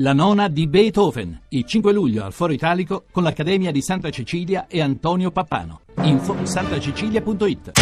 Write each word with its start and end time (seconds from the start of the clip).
La 0.00 0.12
nona 0.12 0.46
di 0.46 0.68
Beethoven, 0.68 1.40
il 1.48 1.64
5 1.64 1.92
luglio 1.92 2.24
al 2.24 2.32
Foro 2.32 2.52
Italico 2.52 3.06
con 3.10 3.24
l'Accademia 3.24 3.72
di 3.72 3.82
Santa 3.82 4.10
Cecilia 4.10 4.68
e 4.68 4.80
Antonio 4.80 5.32
Pappano. 5.32 5.80
Info 6.02 6.36
santacecilia.it 6.44 7.72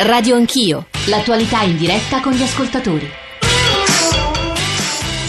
Radio 0.00 0.36
Anch'io, 0.36 0.86
l'attualità 1.08 1.60
in 1.64 1.76
diretta 1.76 2.22
con 2.22 2.32
gli 2.32 2.42
ascoltatori. 2.42 3.25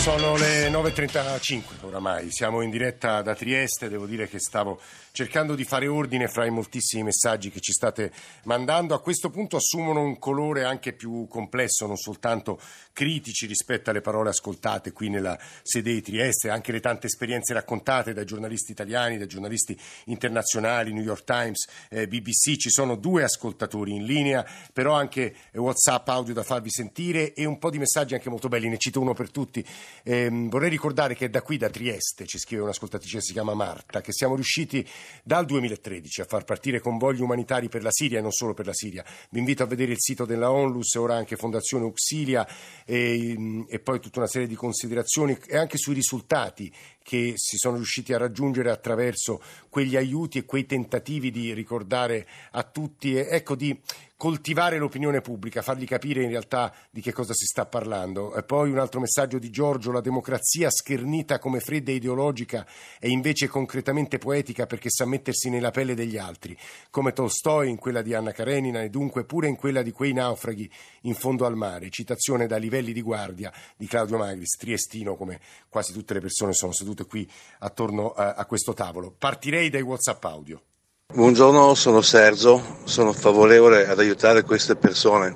Sono 0.07 0.37
le 0.37 0.69
9.35 0.69 1.61
oramai, 1.81 2.31
siamo 2.31 2.61
in 2.61 2.69
diretta 2.69 3.21
da 3.21 3.35
Trieste, 3.35 3.89
devo 3.89 4.05
dire 4.05 4.29
che 4.29 4.39
stavo 4.39 4.79
cercando 5.11 5.55
di 5.55 5.63
fare 5.63 5.87
ordine 5.87 6.27
fra 6.27 6.45
i 6.45 6.51
moltissimi 6.51 7.01
messaggi 7.01 7.49
che 7.49 7.59
ci 7.59 7.71
state 7.71 8.11
mandando. 8.43 8.93
A 8.93 9.01
questo 9.01 9.31
punto 9.31 9.57
assumono 9.57 10.01
un 10.01 10.19
colore 10.19 10.63
anche 10.63 10.93
più 10.93 11.27
complesso, 11.27 11.87
non 11.87 11.97
soltanto 11.97 12.61
critici 12.93 13.47
rispetto 13.47 13.89
alle 13.89 14.01
parole 14.01 14.29
ascoltate 14.29 14.91
qui 14.91 15.09
nella 15.09 15.37
sede 15.63 15.91
di 15.91 16.01
Trieste, 16.03 16.51
anche 16.51 16.71
le 16.71 16.79
tante 16.79 17.07
esperienze 17.07 17.53
raccontate 17.53 18.13
dai 18.13 18.25
giornalisti 18.25 18.71
italiani, 18.71 19.17
dai 19.17 19.27
giornalisti 19.27 19.75
internazionali, 20.05 20.93
New 20.93 21.03
York 21.03 21.23
Times, 21.23 21.67
eh, 21.89 22.07
BBC. 22.07 22.55
Ci 22.55 22.69
sono 22.69 22.95
due 22.95 23.23
ascoltatori 23.23 23.95
in 23.95 24.05
linea, 24.05 24.45
però 24.71 24.93
anche 24.93 25.35
WhatsApp 25.53 26.07
audio 26.09 26.35
da 26.35 26.43
farvi 26.43 26.69
sentire 26.69 27.33
e 27.33 27.43
un 27.43 27.57
po' 27.57 27.71
di 27.71 27.79
messaggi 27.79 28.13
anche 28.13 28.29
molto 28.29 28.47
belli, 28.47 28.69
ne 28.69 28.77
cito 28.77 29.01
uno 29.01 29.13
per 29.13 29.31
tutti. 29.31 29.65
Eh, 30.03 30.29
vorrei 30.31 30.69
ricordare 30.69 31.15
che 31.15 31.29
da 31.29 31.41
qui, 31.41 31.57
da 31.57 31.69
Trieste, 31.69 32.25
ci 32.25 32.37
scrive 32.37 32.63
un'ascoltatrice 32.63 33.21
si 33.21 33.33
chiama 33.33 33.53
Marta, 33.53 34.01
che 34.01 34.11
siamo 34.11 34.35
riusciti 34.35 34.87
dal 35.23 35.45
2013 35.45 36.21
a 36.21 36.25
far 36.25 36.43
partire 36.43 36.79
convogli 36.79 37.21
umanitari 37.21 37.69
per 37.69 37.83
la 37.83 37.91
Siria 37.91 38.19
e 38.19 38.21
non 38.21 38.31
solo 38.31 38.53
per 38.53 38.65
la 38.65 38.73
Siria. 38.73 39.03
Vi 39.29 39.39
invito 39.39 39.63
a 39.63 39.65
vedere 39.65 39.91
il 39.91 39.99
sito 39.99 40.25
della 40.25 40.51
Onlus, 40.51 40.95
ora 40.95 41.15
anche 41.15 41.35
Fondazione 41.35 41.85
Uxilia 41.85 42.47
e, 42.85 43.65
e 43.67 43.79
poi 43.79 43.99
tutta 43.99 44.19
una 44.19 44.27
serie 44.27 44.47
di 44.47 44.55
considerazioni 44.55 45.37
e 45.47 45.57
anche 45.57 45.77
sui 45.77 45.93
risultati 45.93 46.71
che 47.07 47.35
si 47.37 47.55
sono 47.55 47.77
riusciti 47.77 48.11
a 48.11 48.17
raggiungere 48.17 48.69
attraverso 48.69 49.41
quegli 49.69 49.95
aiuti 49.95 50.39
e 50.39 50.43
quei 50.43 50.65
tentativi 50.65 51.31
di 51.31 51.53
ricordare 51.53 52.27
a 52.51 52.63
tutti, 52.63 53.15
ecco, 53.15 53.55
di 53.55 53.79
coltivare 54.17 54.79
l'opinione 54.79 55.21
pubblica, 55.21 55.61
fargli 55.61 55.85
capire 55.85 56.23
in 56.23 56.29
realtà 56.29 56.73
di 56.89 57.01
che 57.01 57.13
cosa 57.13 57.33
si 57.35 57.45
sta 57.45 57.67
parlando. 57.67 58.35
E 58.35 58.41
poi 58.41 58.71
un 58.71 58.79
altro 58.79 58.99
messaggio 58.99 59.37
di 59.37 59.51
Giorgio, 59.51 59.91
la 59.91 60.01
democrazia 60.01 60.71
schernita 60.71 61.37
come 61.37 61.59
fredda 61.59 61.91
e 61.91 61.95
ideologica 61.95 62.65
è 62.99 63.05
invece 63.05 63.47
concretamente 63.47 64.17
poetica 64.17 64.65
perché 64.65 64.89
sa 64.89 65.05
mettersi 65.05 65.51
nella 65.51 65.69
pelle 65.69 65.93
degli 65.93 66.17
altri, 66.17 66.57
come 66.89 67.13
Tolstoi 67.13 67.69
in 67.69 67.77
quella 67.77 68.01
di 68.01 68.15
Anna 68.15 68.31
Karenina 68.31 68.81
e 68.81 68.89
dunque 68.89 69.23
pure 69.23 69.47
in 69.47 69.55
quella 69.55 69.83
di 69.83 69.91
quei 69.91 70.13
naufraghi 70.13 70.69
in 71.01 71.13
fondo 71.13 71.45
al 71.45 71.55
mare. 71.55 71.91
Citazione 71.91 72.47
da 72.47 72.57
livelli 72.57 72.93
di 72.93 73.01
guardia 73.01 73.53
di 73.77 73.85
Claudio 73.85 74.17
Magris, 74.17 74.57
triestino 74.57 75.15
come 75.15 75.39
quasi 75.69 75.93
tutte 75.93 76.15
le 76.15 76.21
persone 76.21 76.53
sono 76.53 76.71
sedute 76.71 76.96
qui 77.05 77.29
attorno 77.59 78.11
a, 78.11 78.33
a 78.33 78.45
questo 78.45 78.73
tavolo. 78.73 79.13
Partirei 79.17 79.69
dai 79.69 79.81
WhatsApp 79.81 80.23
audio. 80.25 80.61
Buongiorno, 81.13 81.73
sono 81.73 82.01
Sergio, 82.01 82.61
sono 82.83 83.13
favorevole 83.13 83.87
ad 83.87 83.97
aiutare 83.99 84.43
queste 84.43 84.75
persone. 84.75 85.35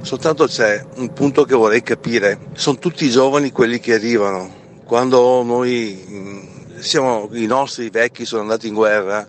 Soltanto 0.00 0.46
c'è 0.46 0.82
un 0.96 1.12
punto 1.12 1.44
che 1.44 1.54
vorrei 1.54 1.82
capire. 1.82 2.48
Sono 2.54 2.78
tutti 2.78 3.04
i 3.04 3.10
giovani 3.10 3.50
quelli 3.50 3.80
che 3.80 3.94
arrivano. 3.94 4.50
Quando 4.86 5.42
noi 5.42 6.48
siamo, 6.78 7.28
i 7.32 7.44
nostri 7.44 7.90
vecchi 7.90 8.24
sono 8.24 8.42
andati 8.42 8.68
in 8.68 8.74
guerra, 8.74 9.28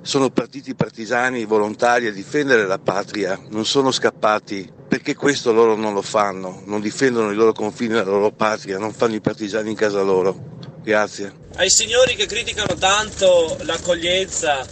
sono 0.00 0.30
partiti 0.30 0.76
partigiani 0.76 1.44
volontari 1.44 2.06
a 2.06 2.12
difendere 2.12 2.64
la 2.64 2.78
patria, 2.78 3.36
non 3.48 3.66
sono 3.66 3.90
scappati. 3.90 4.72
Perché 4.86 5.16
questo 5.16 5.52
loro 5.52 5.74
non 5.74 5.92
lo 5.92 6.02
fanno? 6.02 6.62
Non 6.66 6.80
difendono 6.80 7.32
i 7.32 7.34
loro 7.34 7.52
confini, 7.52 7.94
la 7.94 8.04
loro 8.04 8.30
patria, 8.30 8.78
non 8.78 8.92
fanno 8.92 9.16
i 9.16 9.20
partigiani 9.20 9.70
in 9.70 9.76
casa 9.76 10.02
loro. 10.02 10.54
Grazie. 10.86 11.32
Ai 11.56 11.68
signori 11.68 12.14
che 12.14 12.26
criticano 12.26 12.76
tanto 12.76 13.56
l'accoglienza 13.62 14.64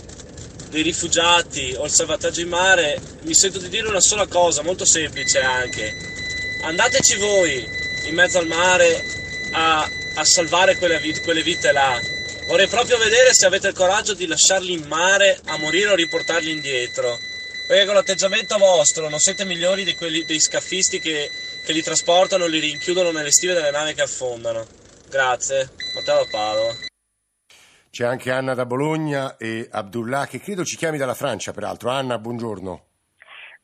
dei 0.71 0.83
rifugiati 0.83 1.75
o 1.77 1.87
il 1.87 1.91
salvataggio 1.91 2.41
in 2.41 2.51
mare, 2.51 3.01
mi 3.23 3.35
sento 3.35 3.59
di 3.59 3.69
dire 3.69 3.89
una 3.89 4.01
sola 4.01 4.25
cosa, 4.29 4.63
molto 4.63 4.85
semplice 4.85 5.41
anche. 5.41 5.93
Andateci 6.63 7.17
voi 7.17 7.67
in 8.07 8.15
mezzo 8.15 8.39
al 8.39 8.47
mare 8.47 9.05
a, 9.55 9.91
a 10.15 10.25
salvare 10.25 10.77
quelle, 10.77 11.01
quelle 11.25 11.43
vite 11.43 11.73
là. 11.73 12.01
Vorrei 12.47 12.69
proprio 12.69 12.97
vedere 12.97 13.35
se 13.35 13.47
avete 13.47 13.67
il 13.67 13.75
coraggio 13.75 14.15
di 14.15 14.29
lasciarli 14.29 14.73
in 14.73 14.85
mare 14.87 15.41
a 15.47 15.59
morire 15.59 15.91
o 15.91 15.95
riportarli 15.97 16.53
indietro. 16.53 17.19
Perché 17.67 17.87
con 17.87 17.95
l'atteggiamento 17.95 18.57
vostro 18.57 19.09
non 19.09 19.19
siete 19.19 19.45
migliori 19.45 19.83
di 19.83 19.97
quelli, 19.97 20.25
dei 20.25 20.39
scaffisti 20.39 21.01
che, 21.01 21.29
che 21.65 21.73
li 21.73 21.83
trasportano 21.83 22.45
e 22.45 22.51
li 22.51 22.61
rinchiudono 22.61 23.11
nelle 23.11 23.33
stive 23.33 23.55
delle 23.55 23.73
navi 23.73 23.95
che 23.95 24.03
affondano. 24.03 24.83
Grazie, 25.15 25.71
Matteo 25.95 26.27
Padova. 26.29 26.75
C'è 27.89 28.05
anche 28.05 28.33
Anna 28.33 28.53
da 28.55 28.67
Bologna 28.67 29.37
e 29.37 29.69
Abdullah 29.71 30.27
che 30.27 30.41
credo 30.41 30.65
ci 30.65 30.77
chiami 30.77 30.99
dalla 30.99 31.15
Francia, 31.15 31.53
peraltro. 31.53 31.91
Anna, 31.91 32.19
buongiorno. 32.19 32.94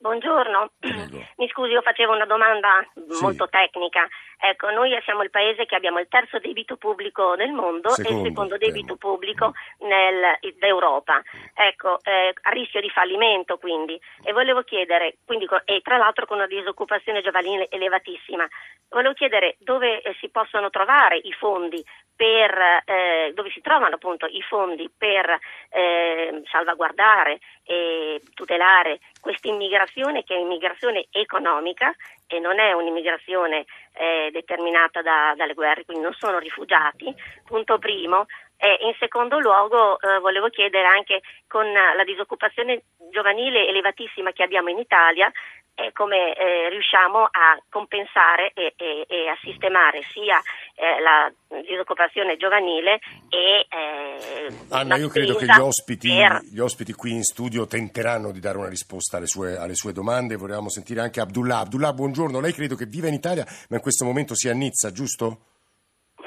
Buongiorno, 0.01 0.71
Prego. 0.79 1.25
mi 1.37 1.47
scusi, 1.49 1.73
io 1.73 1.81
facevo 1.83 2.11
una 2.11 2.25
domanda 2.25 2.83
sì. 2.91 3.21
molto 3.21 3.47
tecnica. 3.47 4.07
Ecco, 4.39 4.71
noi 4.71 4.99
siamo 5.03 5.21
il 5.21 5.29
paese 5.29 5.67
che 5.67 5.75
abbiamo 5.75 5.99
il 5.99 6.07
terzo 6.09 6.39
debito 6.39 6.75
pubblico 6.75 7.35
nel 7.35 7.51
mondo 7.51 7.89
secondo, 7.89 8.09
e 8.09 8.21
il 8.21 8.27
secondo 8.27 8.57
debito 8.57 8.97
temo. 8.97 9.13
pubblico 9.13 9.53
nell'Europa. 9.81 11.21
Ecco, 11.53 11.99
eh, 12.01 12.33
a 12.41 12.49
rischio 12.49 12.81
di 12.81 12.89
fallimento 12.89 13.59
quindi. 13.59 13.99
E 14.23 14.33
volevo 14.33 14.63
chiedere, 14.63 15.17
quindi, 15.23 15.47
e 15.65 15.81
tra 15.83 15.97
l'altro 15.97 16.25
con 16.25 16.37
una 16.37 16.47
disoccupazione 16.47 17.21
giovanile 17.21 17.69
elevatissima, 17.69 18.47
volevo 18.89 19.13
chiedere 19.13 19.55
dove 19.59 20.01
eh, 20.01 20.15
si 20.19 20.29
possono 20.29 20.71
trovare 20.71 21.17
i 21.17 21.31
fondi 21.33 21.85
per, 22.21 22.83
eh, 22.85 23.31
dove 23.33 23.49
si 23.49 23.61
trovano 23.61 23.95
appunto 23.95 24.27
i 24.27 24.43
fondi 24.43 24.87
per 24.95 25.39
eh, 25.69 26.43
salvaguardare 26.51 27.39
e 27.63 28.21
tutelare 28.35 28.99
questa 29.19 29.47
immigrazione 29.47 30.23
che 30.23 30.35
è 30.35 30.37
immigrazione 30.37 31.07
economica 31.09 31.91
e 32.27 32.37
non 32.37 32.59
è 32.59 32.73
un'immigrazione 32.73 33.65
eh, 33.93 34.29
determinata 34.31 35.01
da, 35.01 35.33
dalle 35.35 35.55
guerre, 35.55 35.83
quindi 35.83 36.03
non 36.03 36.13
sono 36.13 36.37
rifugiati, 36.37 37.11
punto 37.43 37.79
primo. 37.79 38.27
E 38.63 38.77
in 38.85 38.93
secondo 38.99 39.39
luogo 39.39 39.99
eh, 39.99 40.19
volevo 40.19 40.49
chiedere 40.49 40.85
anche 40.85 41.21
con 41.47 41.65
la 41.65 42.03
disoccupazione 42.03 42.83
giovanile 43.09 43.67
elevatissima 43.67 44.31
che 44.33 44.43
abbiamo 44.43 44.69
in 44.69 44.77
Italia, 44.77 45.31
eh, 45.73 45.91
come 45.93 46.35
eh, 46.35 46.69
riusciamo 46.69 47.23
a 47.23 47.59
compensare 47.69 48.51
e, 48.53 48.73
e, 48.77 49.05
e 49.07 49.27
a 49.29 49.37
sistemare 49.41 50.01
sia 50.13 50.39
eh, 50.75 51.01
la 51.01 51.31
disoccupazione 51.61 52.37
giovanile 52.37 52.99
e 53.29 53.65
eh, 53.67 54.47
Anna, 54.69 54.97
io 54.97 55.09
credo 55.09 55.33
che 55.35 55.45
gli 55.45 55.59
ospiti, 55.59 56.09
per... 56.09 56.41
gli 56.43 56.59
ospiti, 56.59 56.93
qui 56.93 57.13
in 57.13 57.23
studio 57.23 57.65
tenteranno 57.65 58.31
di 58.31 58.39
dare 58.39 58.59
una 58.59 58.69
risposta 58.69 59.17
alle 59.17 59.27
sue, 59.27 59.57
alle 59.57 59.75
sue 59.75 59.91
domande. 59.91 60.35
Volevamo 60.35 60.69
sentire 60.69 61.01
anche 61.01 61.19
Abdullah. 61.19 61.59
Abdullah, 61.59 61.93
buongiorno. 61.93 62.39
Lei 62.39 62.53
credo 62.53 62.75
che 62.75 62.85
viva 62.85 63.07
in 63.07 63.13
Italia, 63.13 63.45
ma 63.69 63.77
in 63.77 63.81
questo 63.81 64.05
momento 64.05 64.35
sia 64.35 64.51
a 64.51 64.55
Nizza, 64.55 64.91
giusto? 64.91 65.37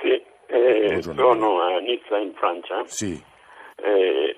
Sì, 0.01 0.21
eh, 0.49 1.03
sono 1.03 1.61
a 1.61 1.81
Nizza 2.14 2.19
in 2.19 2.34
Francia. 2.34 2.84
Sì. 2.86 3.22
Eh, 3.76 4.36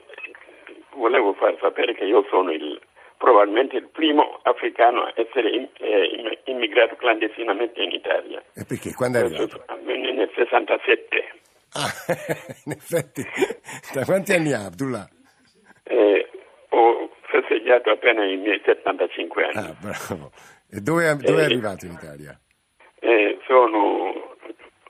volevo 0.94 1.34
far 1.34 1.56
sapere 1.60 1.94
che 1.94 2.04
io 2.04 2.24
sono 2.30 2.50
il 2.52 2.80
probabilmente 3.18 3.76
il 3.76 3.88
primo 3.88 4.40
africano 4.42 5.04
a 5.04 5.12
essere 5.14 5.70
eh, 5.78 6.38
immigrato 6.44 6.96
clandestinamente 6.96 7.80
in 7.80 7.92
Italia. 7.92 8.42
E 8.54 8.64
perché? 8.66 8.92
Quando 8.92 9.18
è 9.18 9.22
arrivato? 9.22 9.64
Nel 9.84 10.30
67. 10.34 11.08
Ah, 11.72 11.88
in 12.66 12.72
effetti. 12.72 13.22
Da 13.94 14.04
quanti 14.04 14.32
anni 14.32 14.52
ha 14.52 14.66
Abdullah? 14.66 15.08
Eh, 15.84 16.28
ho 16.68 17.10
festeggiato 17.22 17.90
appena 17.90 18.24
i 18.24 18.36
miei 18.36 18.60
75 18.64 19.44
anni. 19.44 19.66
Ah, 19.66 19.76
bravo. 19.80 20.30
E 20.70 20.80
dove, 20.80 21.16
dove 21.16 21.40
eh, 21.40 21.42
è 21.42 21.44
arrivato 21.44 21.86
in 21.86 21.92
Italia? 21.92 22.38
Eh, 23.00 23.38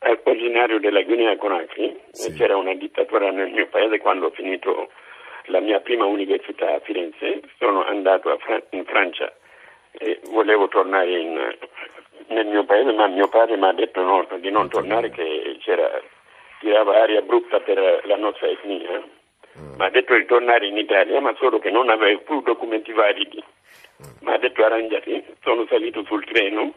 sono 0.00 0.20
originario 0.24 0.78
della 0.78 1.02
Guinea 1.02 1.36
Conakry. 1.36 2.00
Sì. 2.10 2.32
C'era 2.34 2.56
una 2.56 2.74
dittatura 2.74 3.30
nel 3.30 3.50
mio 3.50 3.66
paese 3.68 3.98
quando 3.98 4.26
ho 4.26 4.30
finito 4.30 4.90
la 5.46 5.60
mia 5.60 5.80
prima 5.80 6.04
università 6.04 6.74
a 6.74 6.80
Firenze, 6.80 7.40
sono 7.58 7.84
andato 7.84 8.36
Fran- 8.38 8.64
in 8.70 8.84
Francia 8.84 9.32
e 9.92 10.20
volevo 10.30 10.68
tornare 10.68 11.18
in, 11.18 11.56
nel 12.28 12.46
mio 12.46 12.64
paese, 12.64 12.92
ma 12.92 13.06
mio 13.06 13.28
padre 13.28 13.56
mi 13.56 13.66
ha 13.66 13.72
detto 13.72 14.02
no, 14.02 14.26
di 14.38 14.50
non 14.50 14.68
tornare 14.68 15.10
che 15.10 15.56
c'era, 15.60 16.00
tirava 16.60 17.00
aria 17.00 17.22
brutta 17.22 17.60
per 17.60 18.02
la 18.04 18.16
nostra 18.16 18.48
etnia. 18.48 19.02
Mi 19.78 19.84
ha 19.84 19.88
detto 19.88 20.14
di 20.14 20.26
tornare 20.26 20.66
in 20.66 20.76
Italia, 20.76 21.18
ma 21.20 21.34
solo 21.38 21.58
che 21.58 21.70
non 21.70 21.88
avevo 21.88 22.20
più 22.20 22.42
documenti 22.42 22.92
validi. 22.92 23.42
Mi 24.20 24.32
ha 24.32 24.38
detto 24.38 24.62
arrangiati, 24.62 25.24
sono 25.42 25.64
salito 25.66 26.04
sul 26.04 26.24
treno, 26.26 26.74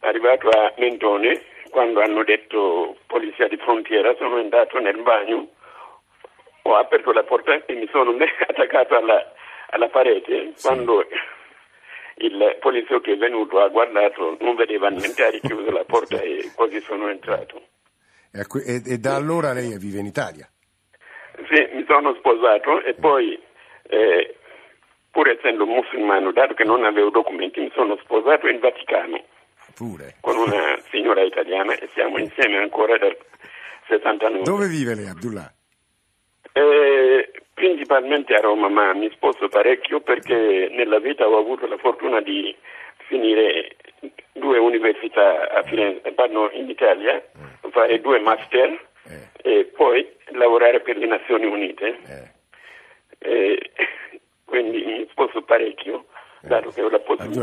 arrivato 0.00 0.48
a 0.48 0.72
Mentone, 0.76 1.42
quando 1.72 2.02
hanno 2.02 2.22
detto 2.22 2.98
polizia 3.06 3.48
di 3.48 3.56
frontiera, 3.56 4.14
sono 4.18 4.38
entrato 4.38 4.78
nel 4.78 5.00
bagno 5.00 5.48
ho 6.62 6.76
aperto 6.76 7.12
la 7.12 7.24
porta 7.24 7.64
e 7.64 7.74
mi 7.74 7.88
sono 7.90 8.14
attaccato 8.46 8.96
alla, 8.96 9.32
alla 9.70 9.88
parete 9.88 10.52
sì. 10.54 10.66
quando 10.66 11.04
il 12.16 12.56
poliziotto 12.60 13.10
è 13.10 13.16
venuto, 13.16 13.60
ha 13.60 13.68
guardato, 13.68 14.36
non 14.40 14.54
vedeva 14.54 14.88
niente, 14.88 15.24
ha 15.24 15.30
richiuso 15.30 15.70
la 15.70 15.84
porta 15.84 16.20
e 16.20 16.52
così 16.54 16.80
sono 16.80 17.08
entrato. 17.08 17.60
E, 18.32 18.82
e, 18.86 18.98
da 18.98 19.16
allora 19.16 19.52
lei 19.52 19.76
vive 19.78 19.98
in 19.98 20.06
Italia? 20.06 20.46
Sì, 21.50 21.68
mi 21.72 21.84
sono 21.88 22.14
sposato 22.14 22.82
e 22.82 22.94
poi, 22.94 23.40
eh, 23.88 24.36
pur 25.10 25.28
essendo 25.28 25.66
musulmano, 25.66 26.32
dato 26.32 26.54
che 26.54 26.64
non 26.64 26.84
avevo 26.84 27.10
documenti, 27.10 27.60
mi 27.60 27.72
sono 27.74 27.96
sposato 27.96 28.46
in 28.46 28.60
Vaticano. 28.60 29.24
Pure. 29.74 30.16
Con 30.20 30.36
una 30.36 30.78
signora 30.90 31.22
italiana 31.22 31.74
e 31.74 31.88
siamo 31.94 32.18
insieme 32.18 32.58
ancora 32.58 32.96
da 32.98 33.08
69. 33.88 34.42
Dove 34.42 34.66
vive 34.68 34.94
lei, 34.94 35.08
Abdullah? 35.08 35.52
Eh, 36.52 37.30
principalmente 37.54 38.34
a 38.34 38.40
Roma, 38.40 38.68
ma 38.68 38.92
mi 38.92 39.10
sposto 39.10 39.48
parecchio 39.48 40.00
perché 40.00 40.68
nella 40.70 40.98
vita 40.98 41.26
ho 41.26 41.38
avuto 41.38 41.66
la 41.66 41.78
fortuna 41.78 42.20
di 42.20 42.54
finire 43.06 43.76
due 44.32 44.58
università 44.58 45.50
a 45.50 45.62
Firenze, 45.62 46.12
parlo 46.12 46.50
in 46.52 46.68
Italia, 46.68 47.16
eh. 47.16 47.70
fare 47.70 48.00
due 48.00 48.18
master 48.20 48.88
eh. 49.04 49.28
e 49.42 49.64
poi 49.74 50.06
lavorare 50.32 50.80
per 50.80 50.96
le 50.96 51.06
Nazioni 51.06 51.46
Unite. 51.46 51.98
Eh. 52.06 53.70
quindi 54.44 54.84
mi 54.84 55.06
sposto 55.10 55.42
parecchio 55.42 56.06
dato 56.42 56.70
che 56.70 56.82
ho 56.82 56.88
la 56.88 57.00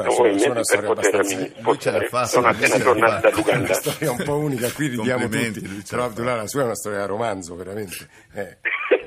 sono 0.10 0.62
per 0.62 0.86
potermi 0.86 1.54
spostare. 1.56 2.10
Sono 2.25 2.48
appena 2.48 2.78
tornato 2.78 3.30
dall'Uganda. 3.30 3.51
È 3.51 3.69
una 3.69 3.74
storia 3.74 4.12
un 4.12 4.24
po' 4.24 4.38
unica, 4.38 4.72
qui 4.74 4.88
ridiamo 4.88 5.28
tutti. 5.28 5.84
Però 5.90 6.04
Abdullah, 6.04 6.36
la 6.36 6.48
sua 6.48 6.62
è 6.62 6.66
una 6.66 6.75
storia 6.75 7.00
da 7.00 7.06
romanzo, 7.06 7.56
veramente. 7.56 8.07
Eh. 8.36 8.57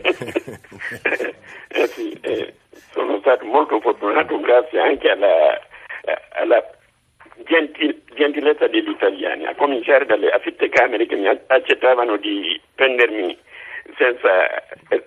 eh 1.68 1.86
sì, 1.88 2.18
eh, 2.22 2.54
sono 2.92 3.18
stato 3.20 3.44
molto 3.44 3.80
fortunato 3.80 4.40
grazie 4.40 4.80
anche 4.80 5.10
alla, 5.10 5.60
alla 6.32 6.64
gentil, 7.44 8.02
gentilezza 8.14 8.66
degli 8.68 8.88
italiani, 8.88 9.46
a 9.46 9.54
cominciare 9.54 10.06
dalle 10.06 10.30
affittecamere 10.30 11.06
che 11.06 11.16
mi 11.16 11.28
accettavano 11.28 12.16
di 12.16 12.60
prendermi 12.74 13.38
senza 13.96 14.28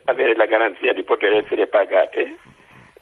avere 0.06 0.36
la 0.36 0.46
garanzia 0.46 0.94
di 0.94 1.04
poter 1.04 1.34
essere 1.34 1.68
pagate 1.68 2.38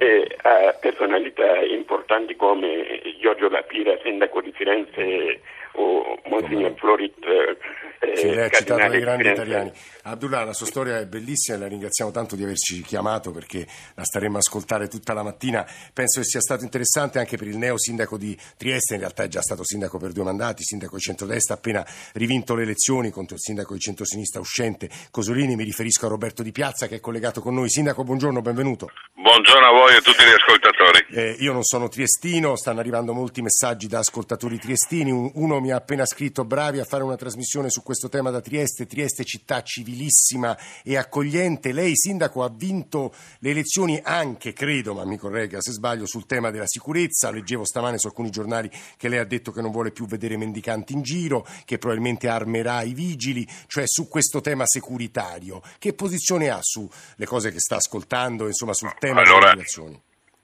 e 0.04 0.38
a 0.42 0.74
personalità 0.74 1.64
importanti 1.64 2.36
come 2.36 3.02
Giorgio 3.22 3.48
Lapira, 3.48 3.98
sindaco 4.04 4.42
di 4.42 4.52
Firenze, 4.52 5.40
o 5.74 6.20
Monsignor 6.26 6.74
Florit. 6.78 7.16
Eh, 7.24 8.18
sì, 8.18 8.30
lei 8.30 8.46
ha 8.46 8.50
citato 8.50 8.90
dei 8.90 9.00
grandi 9.00 9.30
italiani. 9.30 9.72
Abdullah, 10.04 10.44
la 10.44 10.54
sua 10.54 10.66
storia 10.66 11.00
è 11.00 11.06
bellissima 11.06 11.58
e 11.58 11.60
la 11.62 11.68
ringraziamo 11.68 12.12
tanto 12.12 12.36
di 12.36 12.44
averci 12.44 12.82
chiamato 12.82 13.32
perché 13.32 13.66
la 13.96 14.04
staremo 14.04 14.36
a 14.36 14.40
ascoltare 14.40 14.88
tutta 14.88 15.14
la 15.14 15.24
mattina. 15.24 15.66
Penso 15.94 16.20
che 16.20 16.26
sia 16.26 16.42
stato 16.42 16.64
interessante 16.64 17.20
anche 17.20 17.38
per 17.38 17.48
il 17.48 17.58
neo 17.58 17.78
sindaco 17.78 18.18
di 18.18 18.38
Trieste, 18.58 18.96
in 18.96 19.00
realtà 19.00 19.24
è 19.24 19.28
già 19.28 19.42
stato 19.42 19.64
sindaco 19.64 19.98
per 19.98 20.12
due 20.12 20.24
mandati, 20.24 20.64
sindaco 20.64 20.96
di 20.98 21.02
centrodestra, 21.02 21.56
appena 21.56 21.86
rivinto 22.14 22.56
le 22.56 22.64
elezioni 22.64 23.10
contro 23.10 23.36
il 23.36 23.42
sindaco 23.42 23.74
di 23.74 23.80
centrosinistra 23.80 24.42
uscente 24.42 24.90
Cosolini. 25.10 25.56
Mi 25.56 25.64
riferisco 25.64 26.06
a 26.06 26.10
Roberto 26.10 26.44
Di 26.44 26.52
Piazza 26.52 26.88
che 26.88 26.96
è 26.96 27.00
collegato 27.00 27.40
con 27.42 27.54
noi. 27.54 27.70
Sindaco, 27.70 28.04
buongiorno, 28.04 28.42
benvenuto. 28.42 28.92
Buongiorno 29.14 29.66
a 29.66 29.72
voi 29.72 29.94
e 29.94 29.98
a 29.98 30.02
tutti 30.02 30.24
gli 30.24 30.34
ascoltatori. 30.34 30.83
Eh, 31.16 31.36
io 31.40 31.54
non 31.54 31.64
sono 31.64 31.88
triestino, 31.90 32.56
stanno 32.56 32.80
arrivando 32.80 33.14
molti 33.14 33.42
messaggi 33.42 33.88
da 33.88 34.00
ascoltatori 34.00 34.58
triestini. 34.58 35.12
Uno 35.12 35.60
mi 35.60 35.72
ha 35.72 35.76
appena 35.76 36.06
scritto 36.06 36.44
bravi 36.44 36.80
a 36.80 36.86
fare 36.86 37.04
una 37.04 37.16
trasmissione 37.16 37.70
su 37.70 37.84
questo 37.84 38.10
tema 38.10 38.32
da 38.32 38.42
Trieste, 38.42 38.86
Trieste 38.86 39.24
città 39.24 39.62
civilissima 39.62 40.58
e 40.84 40.98
accogliente. 40.98 41.72
Lei 41.72 41.96
sindaco 41.96 42.44
ha 42.44 42.50
vinto 42.50 43.14
le 43.40 43.52
elezioni 43.52 44.00
anche, 44.04 44.54
credo, 44.54 44.94
ma 44.94 45.06
mi 45.06 45.18
corregga 45.18 45.62
se 45.62 45.72
sbaglio, 45.72 46.06
sul 46.06 46.26
tema 46.26 46.52
della 46.52 46.68
sicurezza. 46.68 47.32
Leggevo 47.32 47.66
stamane 47.66 47.98
su 47.98 48.08
alcuni 48.08 48.30
giornali 48.30 48.70
che 48.98 49.08
lei 49.08 49.20
ha 49.20 49.26
detto 49.26 49.52
che 49.52 49.62
non 49.62 49.72
vuole 49.72 49.92
più 49.92 50.06
vedere 50.06 50.38
mendicanti 50.38 50.94
in 50.94 51.02
giro, 51.02 51.46
che 51.66 51.78
probabilmente 51.78 52.28
armerà 52.28 52.82
i 52.84 52.94
vigili, 52.94 53.48
cioè 53.68 53.84
su 53.86 54.08
questo 54.08 54.42
tema 54.42 54.66
securitario. 54.66 55.62
Che 55.78 55.94
posizione 55.94 56.50
ha 56.50 56.60
sulle 56.62 57.26
cose 57.26 57.52
che 57.52 57.60
sta 57.60 57.76
ascoltando, 57.76 58.48
insomma 58.48 58.74
sul 58.74 58.94
tema 58.98 59.22
allora, 59.22 59.40
delle 59.40 59.52
migrazioni? 59.52 60.02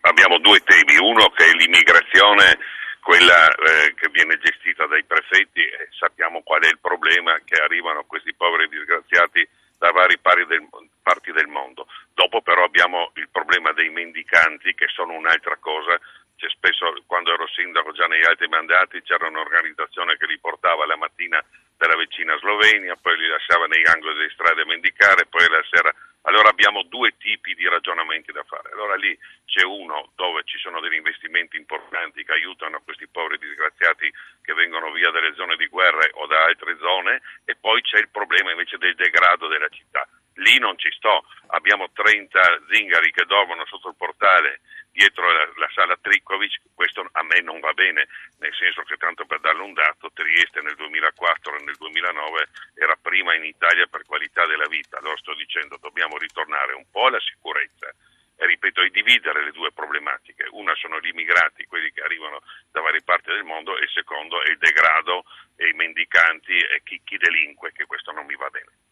Abbiamo 0.10 0.40
due 0.40 0.60
temi, 0.62 0.98
uno 0.98 1.30
che 1.30 1.46
è 1.46 1.54
l'immigrazione 1.54 2.58
quella 3.00 3.48
eh, 3.50 3.94
che 3.94 4.10
viene 4.10 4.40
gestita 4.40 4.88
dai 4.88 5.04
prefetti 5.04 5.62
e 5.62 5.88
sappiamo 5.98 6.42
qual 6.42 6.64
è 6.64 6.68
il 6.68 6.80
problema 6.82 7.38
che 7.46 7.62
arrivano 7.62 8.06
questi 8.06 8.34
poveri 8.34 8.68
disgraziati 8.70 9.48
da 9.78 9.92
vari 9.92 10.20
del, 10.48 10.68
parti 11.02 11.32
del 11.32 11.48
mondo. 11.48 11.88
Dopo 12.14 12.42
però 12.42 12.64
abbiamo 12.64 13.12
il 13.16 13.30
problema 13.32 13.72
dei 13.72 13.90
mendicanti 13.90 14.74
che 14.74 14.88
sono 14.90 15.14
un'altra 15.14 15.58
cosa. 15.62 15.98
C'è 16.36 16.50
spesso, 16.50 16.90
quando 17.06 17.34
ero 17.34 17.48
sindaco 17.48 17.92
già 17.92 18.08
negli 18.08 18.26
altri 18.26 18.48
mandati, 18.48 19.02
c'era 19.04 19.28
un'organizzazione 19.28 20.18
che 20.18 20.26
li 20.26 20.40
portava 20.40 20.86
la 20.86 20.98
mattina 20.98 21.40
dalla 21.78 21.96
vicina 21.96 22.36
Slovenia, 22.38 22.98
poi 23.00 23.16
li 23.16 23.28
lasciava 23.28 23.68
negli 23.68 23.88
angoli 23.88 24.16
delle 24.16 24.34
strade 24.34 24.62
a 24.62 24.66
mendicare, 24.66 25.28
poi 25.30 25.48
la 25.48 25.64
sera 25.70 25.94
allora 26.24 26.50
abbiamo 26.50 26.84
due 26.84 27.16
tipi 27.18 27.54
di 27.56 27.68
ragionamenti 27.68 28.32
da 28.32 28.44
fare. 28.44 28.72
Allora 28.74 28.96
lì 28.96 29.18
c'è 29.46 29.64
uno 29.64 30.12
dove 30.16 30.44
ci 30.44 30.58
sono 30.58 30.80
degli 30.80 30.96
investimenti 30.96 31.58
importanti 31.58 32.24
che 32.24 32.34
aiutano 32.34 32.82
questi 32.84 33.08
poveri 33.08 33.38
disgraziati 33.40 34.12
che 34.42 34.54
vengono 34.54 34.92
via 34.92 35.12
dalle 35.12 35.34
zone 35.36 35.56
di 35.56 35.68
guerra 35.68 36.08
o 36.14 36.28
da 36.28 36.44
altre 36.44 36.78
zone 36.80 37.22
e 37.46 37.56
poi 37.56 37.82
c'è 37.82 38.00
il 38.00 38.10
problema 38.10 38.52
invece 38.52 38.78
del 38.78 38.96
degrado 38.96 39.48
della 39.48 39.70
città. 39.70 40.08
Lì 40.36 40.58
non 40.58 40.78
ci 40.78 40.92
sto, 40.92 41.26
abbiamo 41.48 41.92
30 41.92 42.64
zingari 42.72 43.12
che 43.12 43.26
dormono 43.26 43.66
sotto 43.66 43.90
il 43.90 43.96
portale 43.98 44.62
dietro 45.00 45.32
la, 45.32 45.48
la 45.56 45.70
sala 45.74 45.96
Trikovic, 45.96 46.60
questo 46.76 47.08
a 47.10 47.24
me 47.24 47.40
non 47.40 47.62
va 47.62 47.72
bene, 47.72 48.10
nel 48.40 48.54
senso 48.54 48.84
che 48.84 48.98
tanto 48.98 49.26
per 49.26 49.40
darle 49.40 49.64
un 49.64 49.72
dato, 49.72 50.12
Trieste 50.12 50.60
nel 50.60 50.76
2004 50.76 51.56
e 51.56 51.64
nel 51.64 51.78
2009 51.78 52.48
era 52.76 52.98
prima 53.02 53.34
in 53.34 53.46
Italia 53.46 53.88
per 53.88 54.04
qualità 54.04 54.46
della 54.46 54.68
vita, 54.68 54.98
allora 54.98 55.16
sto 55.16 55.34
dicendo 55.36 55.78
dobbiamo 55.80 56.18
ritornare 56.18 56.74
un 56.74 56.84
po' 56.92 57.06
alla 57.06 57.20
sicurezza 57.22 57.88
e 58.36 58.46
ripeto, 58.46 58.82
e 58.82 58.90
dividere 58.90 59.44
le 59.44 59.52
due 59.52 59.72
problematiche. 59.72 60.48
Una 60.52 60.76
sono 60.76 61.00
gli 61.00 61.08
immigrati, 61.08 61.66
quelli 61.66 61.92
che 61.92 62.02
arrivano 62.02 62.42
da 62.72 62.82
varie 62.82 63.02
parti 63.02 63.32
del 63.32 63.44
mondo, 63.44 63.78
e 63.78 63.84
il 63.84 63.90
secondo 63.90 64.44
è 64.44 64.50
il 64.50 64.58
degrado 64.58 65.24
e 65.56 65.70
i 65.70 65.74
mendicanti 65.74 66.58
e 66.58 66.82
chi, 66.84 67.02
chi 67.06 67.18
delinque, 67.18 67.72
che 67.72 67.86
questo 67.86 68.12
non 68.12 68.26
mi 68.26 68.36
va 68.36 68.50
bene. 68.50 68.89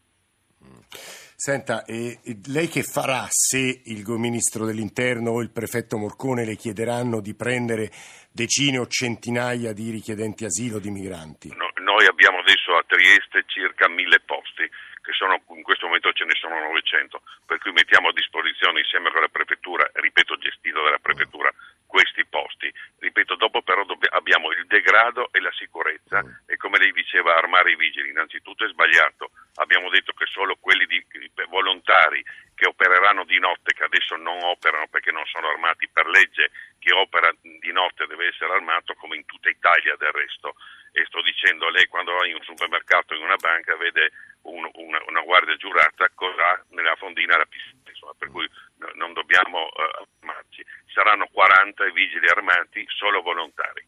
Senta, 0.90 1.86
e 1.86 2.20
lei 2.48 2.68
che 2.68 2.82
farà 2.82 3.28
se 3.30 3.82
il 3.86 4.04
ministro 4.08 4.66
dell'interno 4.66 5.32
o 5.32 5.42
il 5.42 5.52
prefetto 5.52 5.98
Morcone 5.98 6.46
le 6.46 6.56
chiederanno 6.56 7.22
di 7.22 7.36
prendere 7.36 7.92
decine 8.32 8.80
o 8.80 8.88
centinaia 8.88 9.72
di 9.74 9.92
richiedenti 9.92 10.46
asilo, 10.46 10.80
di 10.80 10.90
migranti? 10.90 11.50
No, 11.50 11.70
noi 11.82 12.06
abbiamo 12.06 12.40
adesso 12.40 12.76
a 12.76 12.84
Trieste 12.88 13.44
circa 13.46 13.88
mille 13.88 14.20
posti, 14.26 14.66
che 15.08 15.14
sono, 15.14 15.42
in 15.56 15.64
questo 15.64 15.86
momento 15.86 16.12
ce 16.12 16.26
ne 16.26 16.36
sono 16.36 16.60
900, 16.60 17.22
per 17.46 17.60
cui 17.60 17.72
mettiamo 17.72 18.10
a 18.10 18.14
disposizione 18.14 18.82
insieme 18.82 19.10
con 19.12 19.22
la 19.22 19.32
prefettura, 19.32 19.90
ripeto 19.94 20.38
gestito 20.38 20.84
dalla 20.84 21.00
prefettura, 21.00 21.54
questi 21.88 22.26
posti. 22.26 22.68
Ripeto, 23.00 23.36
dopo 23.36 23.62
però 23.62 23.86
dobb- 23.86 24.12
abbiamo 24.12 24.52
il 24.52 24.68
degrado 24.68 25.30
e 25.32 25.40
la 25.40 25.52
sicurezza 25.54 26.22
mm. 26.22 26.52
e 26.52 26.58
come 26.58 26.78
lei 26.78 26.92
diceva 26.92 27.38
armare 27.38 27.72
i 27.72 27.78
vigili, 27.78 28.10
innanzitutto 28.10 28.66
è 28.66 28.70
sbagliato, 28.70 29.27
abbiamo 29.58 29.90
detto 29.90 30.14
che 30.14 30.26
solo 30.26 30.58
quelli 30.60 30.86
di, 30.86 31.04
volontari 31.50 32.24
che 32.54 32.68
opereranno 32.68 33.24
di 33.24 33.40
notte, 33.40 33.74
che 33.74 33.84
adesso 33.84 34.16
non 34.16 34.42
operano 34.44 34.88
perché 34.90 35.12
non 35.12 35.26
sono 35.26 35.50
armati 35.50 35.88
per 35.90 36.08
legge, 36.08 36.52
chi 36.80 36.92
opera 36.92 37.30
di 37.42 37.72
notte 37.72 38.08
deve 38.08 38.28
essere 38.28 38.54
armato 38.54 38.94
come 38.96 39.16
in 39.16 39.26
tutta 39.26 39.50
Italia 39.50 39.96
del 39.98 40.12
resto. 40.12 40.56
E 40.92 41.06
sto 41.06 41.22
dicendo, 41.22 41.70
lei 41.70 41.86
quando 41.86 42.14
va 42.14 42.26
in 42.26 42.34
un 42.34 42.42
supermercato, 42.42 43.14
in 43.14 43.22
una 43.22 43.36
banca, 43.36 43.76
vede 43.78 44.12
un, 44.44 44.68
una, 44.74 45.00
una, 45.08 45.22
guardia 45.22 45.56
giurata 45.56 46.10
cosa 46.16 46.50
ha 46.50 46.64
nella 46.70 46.96
fondina 46.96 47.38
la 47.38 47.46
pistola, 47.46 47.82
insomma, 47.86 48.14
per 48.18 48.30
cui 48.32 48.50
no, 48.78 48.90
non 48.96 49.14
dobbiamo 49.14 49.62
uh, 49.62 50.08
armarci. 50.22 50.66
Saranno 50.88 51.28
40 51.32 51.86
i 51.86 51.92
vigili 51.92 52.28
armati 52.28 52.84
solo 52.88 53.22
volontari. 53.22 53.86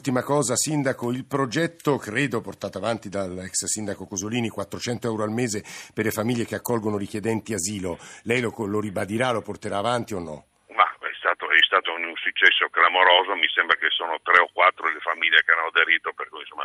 L'ultima 0.00 0.24
cosa, 0.24 0.56
Sindaco, 0.56 1.12
il 1.12 1.26
progetto, 1.26 1.98
credo, 1.98 2.40
portato 2.40 2.78
avanti 2.78 3.10
dall'ex 3.10 3.66
Sindaco 3.66 4.06
Cosolini, 4.06 4.48
400 4.48 5.06
euro 5.06 5.24
al 5.24 5.30
mese 5.30 5.62
per 5.92 6.06
le 6.06 6.10
famiglie 6.10 6.46
che 6.46 6.54
accolgono 6.54 6.96
richiedenti 6.96 7.52
asilo, 7.52 7.98
lei 8.22 8.40
lo, 8.40 8.50
lo 8.64 8.80
ribadirà, 8.80 9.30
lo 9.30 9.42
porterà 9.42 9.76
avanti 9.76 10.14
o 10.14 10.18
no? 10.18 10.46
Ma 10.72 10.88
è 10.88 11.12
stato, 11.20 11.50
è 11.50 11.60
stato, 11.60 11.92
un 11.92 12.16
successo 12.16 12.72
clamoroso, 12.72 13.36
mi 13.36 13.46
sembra 13.52 13.76
che 13.76 13.90
sono 13.90 14.16
tre 14.22 14.40
o 14.40 14.48
quattro 14.54 14.88
le 14.88 15.00
famiglie 15.00 15.44
che 15.44 15.52
hanno 15.52 15.68
aderito, 15.68 16.14
per 16.16 16.30
cui 16.30 16.40
insomma 16.40 16.64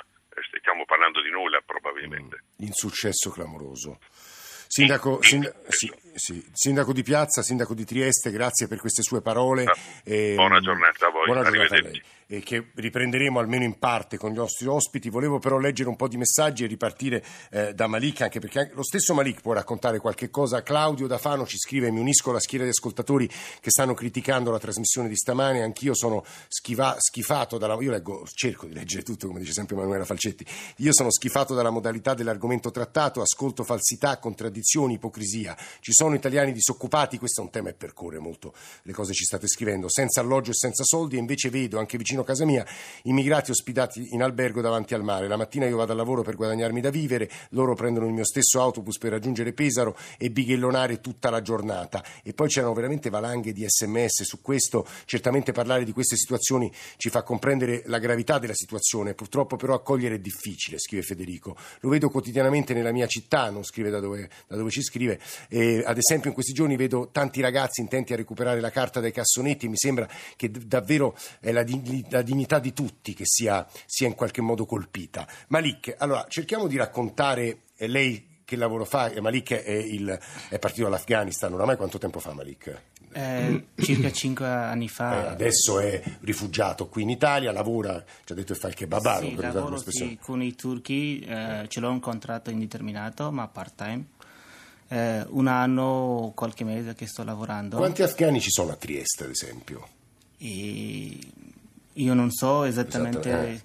stiamo 0.56 0.86
parlando 0.86 1.22
di 1.22 1.30
nulla 1.30 1.60
probabilmente. 1.60 2.39
Mm, 2.39 2.72
insuccesso 2.72 3.32
clamoroso. 3.32 4.00
Sindaco, 4.68 5.22
sì, 5.22 5.30
sindaco 5.30 5.60
sì, 5.68 5.94
sì. 6.15 6.50
Sindaco 6.51 6.92
di 6.92 7.04
Piazza, 7.04 7.42
Sindaco 7.42 7.74
di 7.74 7.86
Trieste, 7.86 8.32
grazie 8.32 8.68
per 8.68 8.80
queste 8.80 9.04
sue 9.04 9.22
parole. 9.22 9.65
Eh, 10.04 10.34
buona 10.36 10.60
giornata 10.60 11.08
a 11.08 11.10
voi, 11.12 11.14
buona 11.25 11.44
giornata 11.44 11.75
a 11.75 11.82
lei 11.82 12.01
e 12.27 12.41
che 12.41 12.72
riprenderemo 12.74 13.39
almeno 13.39 13.63
in 13.63 13.77
parte 13.77 14.17
con 14.17 14.32
gli 14.32 14.36
nostri 14.36 14.65
ospiti. 14.65 15.10
Volevo 15.10 15.39
però 15.39 15.58
leggere 15.58 15.89
un 15.89 15.96
po' 15.96 16.08
di 16.08 16.17
messaggi 16.17 16.63
e 16.63 16.67
ripartire 16.67 17.24
eh, 17.51 17.74
da 17.74 17.88
Malik, 17.88 18.22
anche 18.22 18.39
perché 18.39 18.60
anche 18.60 18.74
lo 18.74 18.84
stesso 18.84 19.13
Malik 19.13 19.41
può 19.41 19.53
raccontare 19.53 20.00
qualche 20.00 20.29
cosa. 20.29 20.63
Claudio 20.63 21.08
da 21.08 21.17
Fano 21.17 21.46
ci 21.46 21.58
scrive: 21.58 21.91
Mi 21.91 22.00
unisco 22.00 22.32
alla 22.32 22.39
schiera 22.39 22.63
di 22.63 22.72
ascoltatori 22.72 23.27
che 23.27 23.70
stanno 23.70 23.94
criticando 23.94 24.51
la 24.51 24.60
trasmissione 24.60 25.08
di 25.08 25.15
stamane. 25.15 25.62
Anch'io 25.62 25.94
sono 25.94 26.24
schiva- 26.48 26.96
schifato 27.00 27.58
dalla. 27.58 27.77
Io 27.79 27.91
leggo, 27.91 28.25
cerco 28.34 28.65
di 28.65 28.74
leggere 28.74 29.03
tutto, 29.03 29.27
come 29.27 29.39
dice 29.39 29.53
sempre 29.53 29.75
Emanuela 29.75 30.05
Falcetti. 30.05 30.46
Io 30.77 30.94
sono 30.94 31.12
schifato 31.12 31.53
dalla 31.53 31.70
modalità 31.70 32.13
dell'argomento 32.13 32.72
trattato, 32.72 33.22
ascolto 33.22 33.63
falsità, 33.63 34.17
contraddizioni, 34.17 34.96
ipocrisia. 34.96 35.55
Ci 35.79 35.91
sono 35.94 36.15
italiani 36.15 36.51
disoccupati, 36.51 37.17
questo 37.17 37.41
è 37.41 37.44
un 37.44 37.51
tema 37.51 37.70
e 37.70 37.74
percorre 37.74 38.20
molto 38.20 38.53
le 38.84 38.94
cose 38.94 39.12
che 39.12 39.17
ci 39.17 39.25
state 39.25 39.48
scrivendo, 39.48 39.89
senza 39.89 40.22
alloggio 40.22 40.51
e 40.51 40.55
senza 40.55 40.84
soldi, 40.84 41.14
e 41.15 41.19
invece 41.19 41.50
vedo 41.50 41.79
anche 41.79 41.98
vicino 41.98 42.22
a 42.22 42.25
casa 42.25 42.45
mia, 42.45 42.65
immigrati 43.03 43.51
ospitati 43.51 44.13
in 44.13 44.22
albergo 44.22 44.62
davanti 44.62 44.93
al 44.93 45.03
mare. 45.03 45.27
La 45.27 45.38
mattina 45.38 45.65
io 45.65 45.77
vado 45.77 45.91
al 45.91 45.98
lavoro 45.98 46.22
per 46.22 46.36
guadagnarmi 46.36 46.81
da 46.81 46.89
vivere, 46.89 47.29
loro 47.50 47.75
prendono 47.75 48.05
il 48.05 48.13
mio 48.13 48.25
stesso 48.25 48.62
autobus 48.62 48.98
per 48.98 49.12
raggiungere 49.12 49.53
Pesaro 49.53 49.95
e 50.17 50.29
bighellonare 50.29 51.01
tutta 51.01 51.29
la 51.29 51.41
giornata. 51.41 52.03
E 52.24 52.34
poi 52.34 52.48
c'erano 52.48 52.74
veramente 52.74 53.10
valanghe 53.10 53.53
di 53.53 53.65
sms 53.67 54.24
su 54.24 54.41
questo. 54.41 54.88
Certamente 55.05 55.51
parlare 55.51 55.84
di 55.84 55.91
queste 55.91 56.15
situazioni 56.15 56.72
ci 56.98 57.10
fa 57.10 57.24
comprendere 57.24 57.84
la 57.86 58.00
gravità 58.00 58.39
della 58.39 58.53
situazione, 58.53 59.13
purtroppo 59.13 59.55
però 59.55 59.74
accogliere 59.75 60.15
è 60.15 60.19
difficile, 60.19 60.79
scrive 60.79 61.03
Federico. 61.03 61.55
Lo 61.81 61.89
vedo 61.89 62.10
quotidianamente 62.10 62.74
nella 62.74 62.91
mia 62.91 63.07
città, 63.07 63.50
non 63.50 63.63
scrive 63.63 63.89
da 63.89 64.00
dove, 64.00 64.29
da 64.48 64.55
dove 64.55 64.69
ci 64.69 64.81
scrive. 64.81 65.19
E, 65.50 65.84
ad 65.86 65.98
esempio 65.98 66.29
in 66.29 66.34
questi 66.34 66.53
giorni 66.53 66.75
vedo 66.75 67.10
tanti 67.12 67.41
ragazzi 67.41 67.81
intenti 67.81 68.13
a 68.13 68.15
recuperare 68.15 68.60
la 68.60 68.72
carta 68.72 69.00
dai 69.00 69.12
cassonetti, 69.12 69.67
mi 69.67 69.77
sembra 69.77 70.07
che 70.36 70.50
davvero 70.50 71.04
è 71.39 71.51
la, 71.51 71.63
la 72.09 72.21
dignità 72.21 72.59
di 72.59 72.74
tutti 72.74 73.13
che 73.13 73.25
sia, 73.25 73.67
sia, 73.85 74.07
in 74.07 74.15
qualche 74.15 74.41
modo 74.41 74.65
colpita. 74.65 75.27
Malik, 75.50 75.93
allora 75.97 76.25
cerchiamo 76.29 76.67
di 76.67 76.77
raccontare 76.77 77.59
eh, 77.75 77.88
lei 77.88 78.33
che 78.45 78.55
lavoro 78.55 78.85
fa. 78.85 79.12
Eh, 79.12 79.19
Malik 79.19 79.53
è, 79.53 79.71
il, 79.71 80.17
è 80.50 80.59
partito 80.59 80.83
dall'Afghanistan, 80.85 81.53
oramai 81.53 81.75
quanto 81.75 81.97
tempo 81.97 82.19
fa 82.19 82.33
Malik? 82.33 82.81
Eh, 83.17 83.67
circa 83.77 84.12
cinque 84.12 84.45
anni 84.45 84.89
fa. 84.89 85.27
Eh, 85.27 85.27
adesso 85.29 85.79
è 85.79 86.01
rifugiato 86.21 86.88
qui 86.88 87.03
in 87.03 87.09
Italia, 87.09 87.53
lavora, 87.53 88.03
ci 88.25 88.33
ha 88.33 88.35
detto 88.35 88.53
che 88.53 88.59
fa 88.59 88.67
il 88.67 88.74
kebabaro. 88.74 89.25
Sì, 89.25 89.35
lavoro 89.35 89.77
sì, 89.77 90.19
con 90.21 90.41
i 90.41 90.53
turchi, 90.53 91.19
eh, 91.21 91.65
ce 91.69 91.79
l'ho 91.79 91.89
un 91.89 92.01
contratto 92.01 92.50
indeterminato 92.50 93.31
ma 93.31 93.47
part-time. 93.47 94.05
Eh, 94.88 95.25
un 95.29 95.47
anno, 95.47 96.33
qualche 96.35 96.63
mese 96.63 96.93
che 96.93 97.07
sto 97.07 97.24
lavorando. 97.24 97.77
Quanti 97.77 98.03
afghani 98.03 98.41
ci 98.41 98.51
sono 98.51 98.74
a 98.74 98.75
Trieste, 98.75 99.24
ad 99.24 99.29
esempio? 99.29 99.88
E 100.38 101.20
io 101.94 102.13
non 102.13 102.32
so 102.32 102.63
esattamente 102.63 103.30
esatto, 103.30 103.46
eh. 103.46 103.62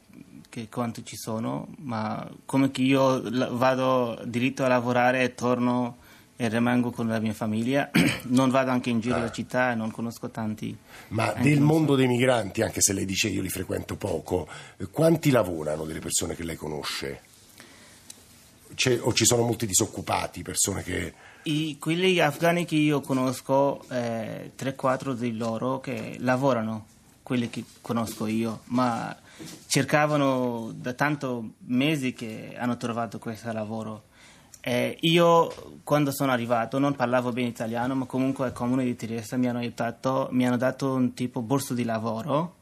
che 0.48 0.68
quanti 0.68 1.04
ci 1.04 1.16
sono, 1.16 1.68
ma 1.78 2.28
come 2.44 2.70
che 2.70 2.82
io 2.82 3.22
vado 3.56 4.20
diritto 4.24 4.64
a 4.64 4.68
lavorare 4.68 5.22
e 5.22 5.34
torno 5.34 5.96
e 6.36 6.48
rimango 6.48 6.90
con 6.90 7.06
la 7.06 7.18
mia 7.18 7.34
famiglia, 7.34 7.90
non 8.28 8.48
vado 8.50 8.70
anche 8.70 8.88
in 8.88 9.00
giro 9.00 9.16
ah. 9.16 9.20
la 9.20 9.30
città 9.30 9.72
e 9.72 9.74
non 9.74 9.90
conosco 9.90 10.30
tanti. 10.30 10.74
Ma 11.08 11.34
del 11.34 11.60
mondo 11.60 11.92
so. 11.92 11.96
dei 11.98 12.06
migranti, 12.06 12.62
anche 12.62 12.80
se 12.80 12.94
lei 12.94 13.04
dice 13.04 13.28
io 13.28 13.42
li 13.42 13.50
frequento 13.50 13.96
poco, 13.96 14.48
quanti 14.90 15.30
lavorano 15.30 15.84
delle 15.84 15.98
persone 15.98 16.34
che 16.34 16.44
lei 16.44 16.56
conosce? 16.56 17.20
C'è, 18.74 18.98
o 19.02 19.12
ci 19.12 19.26
sono 19.26 19.42
molti 19.42 19.66
disoccupati, 19.66 20.42
persone 20.42 20.82
che... 20.82 21.14
I, 21.44 21.78
quelli 21.78 22.20
afghani 22.20 22.66
che 22.66 22.76
io 22.76 23.00
conosco, 23.00 23.82
eh, 23.88 24.52
3-4 24.56 25.12
di 25.12 25.36
loro 25.36 25.80
che 25.80 26.16
lavorano 26.18 26.86
quelli 27.22 27.48
che 27.48 27.64
conosco 27.80 28.26
io, 28.26 28.60
ma 28.66 29.16
cercavano 29.66 30.70
da 30.74 30.92
tanto 30.92 31.52
mesi 31.66 32.12
che 32.12 32.54
hanno 32.58 32.76
trovato 32.76 33.18
questo 33.18 33.50
lavoro. 33.52 34.02
Eh, 34.60 34.98
io 35.00 35.78
quando 35.82 36.12
sono 36.12 36.32
arrivato 36.32 36.78
non 36.78 36.94
parlavo 36.94 37.32
bene 37.32 37.48
italiano, 37.48 37.94
ma 37.94 38.04
comunque 38.04 38.44
al 38.46 38.52
comune 38.52 38.84
di 38.84 38.94
Trieste 38.94 39.38
mi 39.38 39.48
hanno 39.48 39.60
aiutato, 39.60 40.28
mi 40.32 40.46
hanno 40.46 40.58
dato 40.58 40.92
un 40.92 41.14
tipo 41.14 41.40
borso 41.40 41.72
di 41.72 41.84
lavoro 41.84 42.56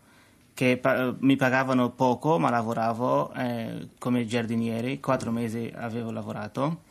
che 0.54 0.76
pa- 0.76 1.14
mi 1.18 1.36
pagavano 1.36 1.90
poco, 1.90 2.38
ma 2.38 2.50
lavoravo 2.50 3.32
eh, 3.32 3.88
come 3.98 4.26
giardiniere, 4.26 5.00
quattro 5.00 5.32
mesi 5.32 5.72
avevo 5.74 6.10
lavorato 6.12 6.82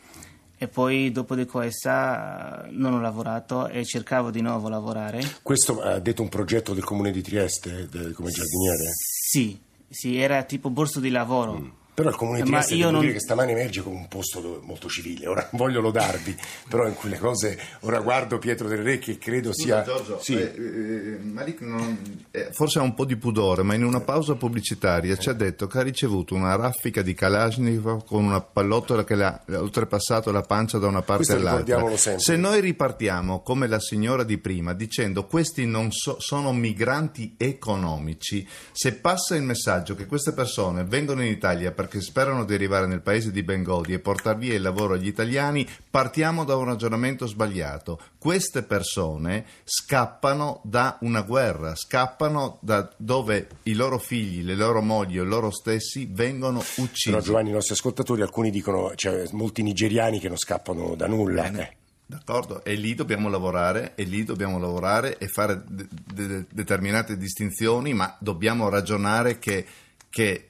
e 0.58 0.66
poi 0.66 1.12
dopo 1.12 1.36
di 1.36 1.46
questa 1.46 2.66
non 2.70 2.92
ho 2.92 3.00
lavorato 3.00 3.68
e 3.68 3.84
cercavo 3.84 4.30
di 4.30 4.40
nuovo 4.40 4.68
lavorare. 4.68 5.22
Questo 5.42 5.80
ha 5.80 6.00
detto 6.00 6.22
un 6.22 6.28
progetto 6.28 6.74
del 6.74 6.82
comune 6.82 7.12
di 7.12 7.22
Trieste 7.22 7.88
come 8.12 8.30
giardiniere? 8.30 8.90
Sì, 8.92 9.58
sì, 9.88 10.18
era 10.18 10.42
tipo 10.42 10.68
borso 10.68 10.98
di 10.98 11.10
lavoro. 11.10 11.52
Mm. 11.58 11.68
Però 11.98 12.10
il 12.10 12.14
comune 12.14 12.42
di 12.42 12.48
Trieste 12.48 12.76
devo 12.76 12.90
non... 12.92 13.00
dire 13.00 13.14
che 13.14 13.18
stamani 13.18 13.50
emerge 13.50 13.82
come 13.82 13.96
un 13.96 14.06
posto 14.06 14.60
molto 14.62 14.88
civile. 14.88 15.26
Ora 15.26 15.48
non 15.50 15.58
voglio 15.66 15.80
lodarvi, 15.80 16.36
però 16.68 16.86
in 16.86 16.94
quelle 16.94 17.18
cose 17.18 17.58
ora 17.80 17.98
guardo 17.98 18.38
Pietro 18.38 18.68
del 18.68 18.84
Re 18.84 19.00
che 19.00 19.18
credo 19.18 19.52
sia. 19.52 19.82
Giorgio, 19.82 20.20
sì. 20.22 20.34
eh, 20.34 20.42
eh, 20.44 21.18
Malik 21.20 21.60
non... 21.60 22.26
eh, 22.30 22.50
forse 22.52 22.78
ha 22.78 22.82
un 22.82 22.94
po' 22.94 23.04
di 23.04 23.16
pudore, 23.16 23.64
ma 23.64 23.74
in 23.74 23.82
una 23.82 23.98
pausa 23.98 24.36
pubblicitaria 24.36 25.16
ci 25.16 25.28
ha 25.28 25.32
detto 25.32 25.66
che 25.66 25.78
ha 25.78 25.82
ricevuto 25.82 26.36
una 26.36 26.54
raffica 26.54 27.02
di 27.02 27.14
Kalashnikov 27.14 28.04
con 28.04 28.22
una 28.22 28.40
pallottola 28.40 29.02
che 29.02 29.16
le 29.16 29.24
ha 29.24 29.42
oltrepassato 29.56 30.30
la 30.30 30.42
pancia 30.42 30.78
da 30.78 30.86
una 30.86 31.02
parte 31.02 31.24
Questo 31.24 31.48
all'altra. 31.48 31.96
Se 31.96 32.36
noi 32.36 32.60
ripartiamo 32.60 33.42
come 33.42 33.66
la 33.66 33.80
signora 33.80 34.22
di 34.22 34.38
prima 34.38 34.72
dicendo 34.72 35.26
questi 35.26 35.66
non 35.66 35.90
so, 35.90 36.20
sono 36.20 36.52
migranti 36.52 37.34
economici, 37.36 38.46
se 38.70 38.94
passa 38.94 39.34
il 39.34 39.42
messaggio 39.42 39.96
che 39.96 40.06
queste 40.06 40.30
persone 40.30 40.84
vengono 40.84 41.24
in 41.24 41.32
Italia 41.32 41.72
per 41.72 41.86
che 41.88 42.00
sperano 42.00 42.44
di 42.44 42.54
arrivare 42.54 42.86
nel 42.86 43.00
paese 43.00 43.32
di 43.32 43.42
Bengodi 43.42 43.94
e 43.94 43.98
portare 43.98 44.38
via 44.38 44.54
il 44.54 44.62
lavoro 44.62 44.94
agli 44.94 45.06
italiani, 45.06 45.66
partiamo 45.90 46.44
da 46.44 46.54
un 46.54 46.66
ragionamento 46.66 47.26
sbagliato. 47.26 48.00
Queste 48.18 48.62
persone 48.62 49.44
scappano 49.64 50.60
da 50.64 50.98
una 51.00 51.22
guerra, 51.22 51.74
scappano 51.74 52.58
da 52.60 52.88
dove 52.96 53.48
i 53.64 53.74
loro 53.74 53.98
figli, 53.98 54.42
le 54.42 54.54
loro 54.54 54.82
mogli 54.82 55.18
o 55.18 55.24
loro 55.24 55.50
stessi 55.50 56.06
vengono 56.10 56.58
uccisi. 56.76 57.10
Però 57.10 57.20
Giovanni, 57.20 57.50
i 57.50 57.52
nostri 57.52 57.74
ascoltatori, 57.74 58.22
alcuni 58.22 58.50
dicono, 58.50 58.94
cioè 58.94 59.26
molti 59.32 59.62
nigeriani 59.62 60.20
che 60.20 60.28
non 60.28 60.36
scappano 60.36 60.94
da 60.94 61.06
nulla. 61.06 61.50
Eh. 61.50 61.76
D'accordo, 62.10 62.64
e 62.64 62.74
lì 62.74 62.94
dobbiamo 62.94 63.28
lavorare, 63.28 63.92
e 63.94 64.04
lì 64.04 64.24
dobbiamo 64.24 64.58
lavorare 64.58 65.18
e 65.18 65.28
fare 65.28 65.62
de- 65.68 65.86
de- 65.90 66.46
determinate 66.50 67.18
distinzioni, 67.18 67.92
ma 67.92 68.16
dobbiamo 68.18 68.70
ragionare 68.70 69.38
che, 69.38 69.66
che 70.08 70.47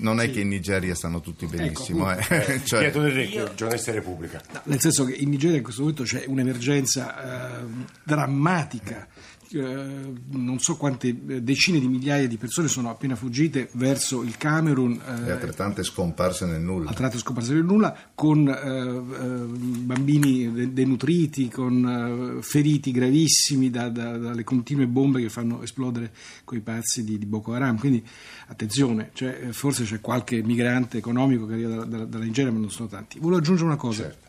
non 0.00 0.20
è 0.20 0.26
sì. 0.26 0.32
che 0.32 0.40
in 0.40 0.48
Nigeria 0.48 0.94
stanno 0.94 1.20
tutti 1.20 1.44
ecco, 1.44 1.56
benissimo. 1.56 2.10
Ecco, 2.10 2.34
eh. 2.34 2.60
cioè... 2.64 2.80
Pietro 2.80 3.02
Del 3.02 3.12
Recchio, 3.12 3.54
giornalista 3.54 3.92
Repubblica. 3.92 4.42
No, 4.52 4.60
nel 4.64 4.80
senso 4.80 5.04
che 5.04 5.14
in 5.14 5.30
Nigeria 5.30 5.56
in 5.56 5.62
questo 5.62 5.82
momento 5.82 6.02
c'è 6.04 6.24
un'emergenza 6.26 7.60
eh, 7.60 7.64
drammatica 8.02 9.06
eh, 9.52 10.12
non 10.30 10.58
so 10.58 10.76
quante 10.76 11.08
eh, 11.08 11.42
decine 11.42 11.78
di 11.78 11.88
migliaia 11.88 12.26
di 12.28 12.36
persone 12.36 12.68
sono 12.68 12.90
appena 12.90 13.16
fuggite 13.16 13.68
verso 13.72 14.22
il 14.22 14.36
Camerun. 14.36 14.92
Eh, 14.92 15.28
e 15.28 15.30
altrettante 15.30 15.82
scomparse 15.82 16.46
nel 16.46 16.60
nulla. 16.60 16.88
Altrettante 16.88 17.18
scomparse 17.18 17.54
nel 17.54 17.64
nulla, 17.64 17.96
con 18.14 18.48
eh, 18.48 18.54
eh 18.54 19.58
bambini 19.80 20.72
denutriti, 20.72 21.48
con 21.48 22.38
feriti 22.42 22.92
gravissimi 22.92 23.70
da, 23.70 23.88
da, 23.88 24.16
dalle 24.16 24.44
continue 24.44 24.86
bombe 24.86 25.20
che 25.20 25.28
fanno 25.28 25.62
esplodere 25.62 26.12
quei 26.44 26.60
pazzi 26.60 27.04
di, 27.04 27.18
di 27.18 27.26
Boko 27.26 27.52
Haram. 27.52 27.78
Quindi 27.78 28.04
attenzione, 28.48 29.10
cioè, 29.14 29.48
forse 29.50 29.84
c'è 29.84 30.00
qualche 30.00 30.42
migrante 30.42 30.98
economico 30.98 31.46
che 31.46 31.54
arriva 31.54 31.84
dalla, 31.84 32.04
dalla 32.04 32.24
Nigeria, 32.24 32.52
ma 32.52 32.58
non 32.58 32.70
sono 32.70 32.88
tanti. 32.88 33.18
Volevo 33.18 33.38
aggiungere 33.38 33.66
una 33.66 33.76
cosa. 33.76 34.02
Certo. 34.04 34.28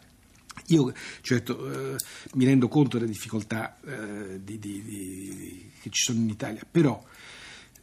Io 0.72 0.94
certo 1.22 1.94
eh, 1.94 1.96
mi 2.34 2.46
rendo 2.46 2.68
conto 2.68 2.98
delle 2.98 3.12
difficoltà 3.12 3.78
eh, 3.86 4.44
di, 4.44 4.58
di, 4.58 4.84
di, 4.84 5.72
che 5.82 5.90
ci 5.90 6.04
sono 6.04 6.20
in 6.20 6.30
Italia, 6.30 6.62
però 6.70 7.04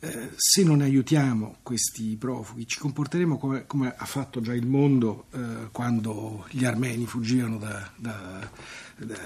eh, 0.01 0.31
se 0.37 0.63
non 0.63 0.81
aiutiamo 0.81 1.57
questi 1.63 2.17
profughi 2.17 2.67
ci 2.67 2.79
comporteremo 2.79 3.37
come, 3.37 3.67
come 3.67 3.93
ha 3.97 4.05
fatto 4.05 4.41
già 4.41 4.55
il 4.55 4.67
mondo 4.67 5.27
eh, 5.33 5.71
quando 5.73 6.47
gli 6.51 6.65
armeni 6.65 7.05
fuggivano 7.05 7.59
da, 7.59 7.91
da, 7.97 8.51
da, 8.97 9.19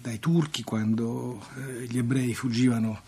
dai 0.00 0.18
turchi, 0.18 0.64
quando 0.64 1.46
eh, 1.56 1.86
gli 1.86 1.98
ebrei 1.98 2.34
fuggivano 2.34 3.02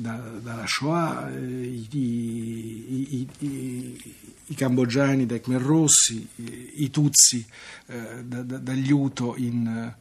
dalla 0.00 0.66
Shoah, 0.66 1.30
eh, 1.30 1.66
i, 1.66 1.88
i, 1.90 3.28
i, 3.38 4.14
i, 4.46 4.54
cambogiani 4.54 5.26
dai 5.26 5.40
Khmer 5.40 5.60
Rossi, 5.60 6.26
i, 6.74 6.90
Tutsi 6.90 7.44
eh, 7.86 8.24
da, 8.24 8.42
da, 8.42 8.58
dagli 8.58 8.90
Uto 8.90 9.36
in, 9.36 9.94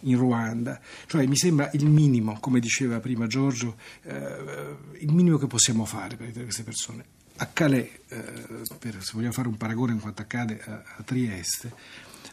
in, 0.00 0.16
Ruanda. 0.16 0.80
Cioè 1.06 1.26
mi 1.26 1.36
sembra 1.36 1.70
il 1.74 1.86
minimo, 1.86 2.38
come 2.40 2.60
diceva 2.60 2.98
prima 3.00 3.26
Giorgio, 3.26 3.76
eh, 4.02 4.76
il 4.98 5.12
minimo 5.12 5.38
che 5.38 5.46
possiamo 5.46 5.84
fare 5.84 6.16
per 6.16 6.24
aiutare 6.24 6.44
queste 6.44 6.64
persone. 6.64 7.04
A 7.36 7.46
Calais, 7.46 7.88
eh, 8.08 8.62
per, 8.78 9.02
se 9.02 9.12
vogliamo 9.14 9.32
fare 9.32 9.48
un 9.48 9.56
paragone 9.56 9.92
in 9.92 10.00
quanto 10.00 10.22
accade 10.22 10.60
a, 10.64 10.82
a 10.96 11.02
Trieste, 11.02 11.72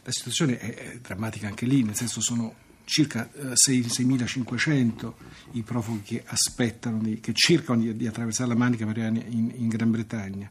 la 0.02 0.12
situazione 0.12 0.58
è, 0.58 0.74
è 0.74 0.98
drammatica 0.98 1.46
anche 1.46 1.66
lì, 1.66 1.82
nel 1.82 1.94
senso 1.94 2.20
sono 2.20 2.63
circa 2.84 3.30
6.500 3.34 5.12
i 5.52 5.62
profughi 5.62 6.02
che 6.02 6.22
aspettano, 6.26 6.98
di, 6.98 7.20
che 7.20 7.32
cercano 7.32 7.80
di, 7.80 7.96
di, 7.96 8.06
attraversare 8.06 8.48
la 8.48 8.56
Manica 8.56 8.86
per 8.86 8.98
arrivare 8.98 9.26
in, 9.30 9.52
in 9.54 9.68
Gran 9.68 9.90
Bretagna 9.90 10.50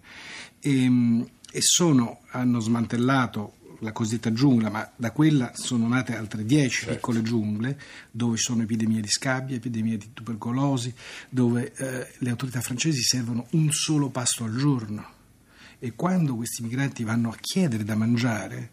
e, 0.60 0.84
ehm, 0.84 1.28
e 1.52 1.62
sono, 1.62 2.22
hanno 2.32 2.60
smantellato 2.60 3.58
la 3.80 3.92
cosiddetta 3.92 4.32
giungla, 4.32 4.70
ma 4.70 4.90
da 4.96 5.12
quella 5.12 5.52
sono 5.54 5.88
nate 5.88 6.16
altre 6.16 6.46
dieci 6.46 6.86
certo. 6.86 6.94
piccole 6.96 7.22
giungle 7.22 7.80
dove 8.10 8.38
ci 8.38 8.44
sono 8.44 8.64
epidemie 8.64 9.02
di 9.02 9.10
scabbia, 9.10 9.56
epidemie 9.56 9.98
di 9.98 10.10
tubercolosi, 10.14 10.94
dove 11.30 11.74
eh, 11.76 12.08
le 12.18 12.30
autorità 12.30 12.62
francesi 12.62 13.02
servono 13.02 13.46
un 13.52 13.72
solo 13.72 14.10
pasto 14.10 14.46
al 14.46 14.56
giorno 14.56 15.22
e 15.80 15.94
quando 15.96 16.36
questi 16.36 16.64
migranti 16.64 17.04
vanno 17.04 17.30
a 17.30 17.36
chiedere 17.40 17.84
da 17.84 17.96
mangiare, 17.96 18.72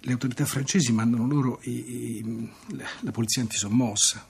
le 0.00 0.12
autorità 0.12 0.44
francesi 0.44 0.92
mandano 0.92 1.26
loro 1.26 1.60
i, 1.62 1.70
i, 1.70 2.50
la 3.00 3.10
polizia 3.10 3.42
antisommossa. 3.42 4.26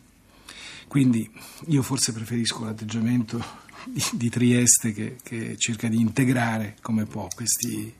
Quindi 0.89 1.31
io 1.69 1.83
forse 1.83 2.13
preferisco 2.13 2.65
l'atteggiamento 2.65 3.43
di, 3.85 4.03
di 4.13 4.29
Trieste 4.29 4.93
che, 4.93 5.17
che 5.23 5.57
cerca 5.57 5.89
di 5.89 6.01
integrare 6.01 6.77
come 6.83 7.05
può 7.05 7.29
questi 7.35 7.95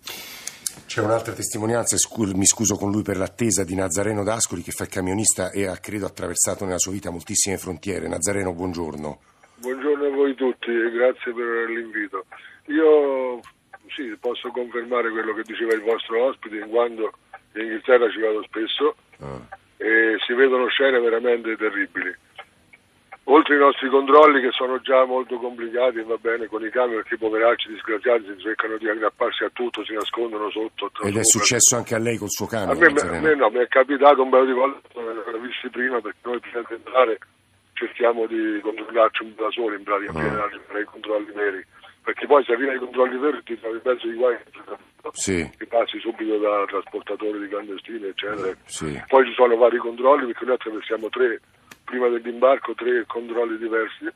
c'è 0.87 1.01
un'altra 1.01 1.33
testimonianza, 1.33 1.97
mi 2.35 2.47
scuso 2.47 2.77
con 2.77 2.91
lui 2.91 3.03
per 3.03 3.17
l'attesa, 3.17 3.65
di 3.65 3.75
Nazareno 3.75 4.25
D'Ascoli 4.25 4.63
che 4.63 4.73
fa 4.73 4.85
il 4.85 4.89
camionista 4.89 5.51
e 5.51 5.67
ha 5.67 5.77
credo 5.77 6.07
attraversato 6.07 6.65
nella 6.65 6.79
sua 6.79 6.93
vita 6.93 7.11
moltissime 7.11 7.59
frontiere. 7.59 8.09
Nazareno, 8.09 8.53
buongiorno. 8.53 9.21
Buongiorno 9.57 10.07
a 10.07 10.11
voi 10.11 10.35
tutti 10.35 10.71
e 10.71 10.91
grazie 10.91 11.33
per 11.33 11.69
l'invito. 11.69 12.25
Io 12.67 13.41
sì, 13.95 14.17
posso 14.19 14.51
confermare 14.51 15.11
quello 15.11 15.35
che 15.35 15.43
diceva 15.43 15.75
il 15.75 15.83
vostro 15.83 16.27
ospite, 16.27 16.57
in 16.57 16.69
quanto 16.69 17.13
in 17.55 17.63
Inghilterra 17.63 18.11
ci 18.11 18.21
vado 18.21 18.43
spesso 18.45 18.95
ah. 19.21 19.41
e 19.77 20.17
si 20.27 20.33
vedono 20.35 20.69
scene 20.69 20.99
veramente 21.01 21.57
terribili 21.57 22.15
oltre 23.31 23.55
ai 23.55 23.61
nostri 23.61 23.89
controlli 23.89 24.41
che 24.41 24.51
sono 24.51 24.81
già 24.81 25.05
molto 25.05 25.39
complicati, 25.39 26.03
va 26.03 26.17
bene, 26.17 26.47
con 26.47 26.65
i 26.65 26.71
camion 26.71 27.01
perché 27.01 27.15
i 27.15 27.19
poveracci 27.19 27.69
disgraziati 27.69 28.25
cercano 28.39 28.77
di 28.77 28.89
aggrapparsi 28.89 29.45
a 29.45 29.51
tutto, 29.53 29.85
si 29.85 29.93
nascondono 29.93 30.51
sotto. 30.51 30.91
Ed 31.03 31.17
è 31.17 31.25
successo 31.25 31.77
anche 31.77 31.95
a 31.95 31.99
lei 31.99 32.17
col 32.17 32.31
suo 32.31 32.47
camion? 32.47 32.71
A 32.71 32.91
me, 32.91 33.01
a 33.01 33.21
me 33.21 33.35
no, 33.35 33.51
mi 33.51 33.59
è 33.59 33.69
capitato 33.69 34.23
un 34.23 34.31
paio 34.31 34.45
di 34.47 34.53
volte, 34.53 34.81
visti 35.41 35.69
prima 35.71 36.01
perché 36.01 36.19
noi 36.23 36.41
prima 36.41 36.65
di 36.67 36.75
entrare 36.75 37.19
cerchiamo 37.75 38.27
di 38.27 38.61
controllarci 38.61 39.23
un 39.23 39.35
po' 39.35 39.45
da 39.45 39.51
soli 39.51 39.77
in 39.77 39.85
pratica, 39.85 40.13
di 40.13 40.61
fare 40.67 40.81
i 40.81 40.85
controlli 40.85 41.33
veri. 41.33 41.65
Perché 42.03 42.27
poi 42.27 42.43
se 42.45 42.53
arriva 42.53 42.73
ai 42.73 42.79
controlli 42.79 43.17
veri 43.19 43.43
ti 43.45 43.59
trovi 43.61 43.79
pezzo 43.79 44.07
di 44.07 44.15
guai 44.15 44.37
sì. 45.13 45.51
che 45.57 45.67
passi 45.67 45.99
subito 46.01 46.39
da 46.39 46.65
trasportatori 46.67 47.41
di 47.41 47.49
clandestini, 47.49 48.07
eccetera. 48.07 48.55
Sì. 48.67 49.03
Poi 49.07 49.27
ci 49.27 49.33
sono 49.35 49.57
vari 49.57 49.79
controlli 49.79 50.27
perché 50.27 50.45
noi 50.45 50.55
attraversiamo 50.55 51.09
tre 51.09 51.41
prima 51.91 52.09
dell'imbarco 52.09 52.75
tre 52.75 53.05
controlli 53.07 53.59
diversi, 53.59 54.07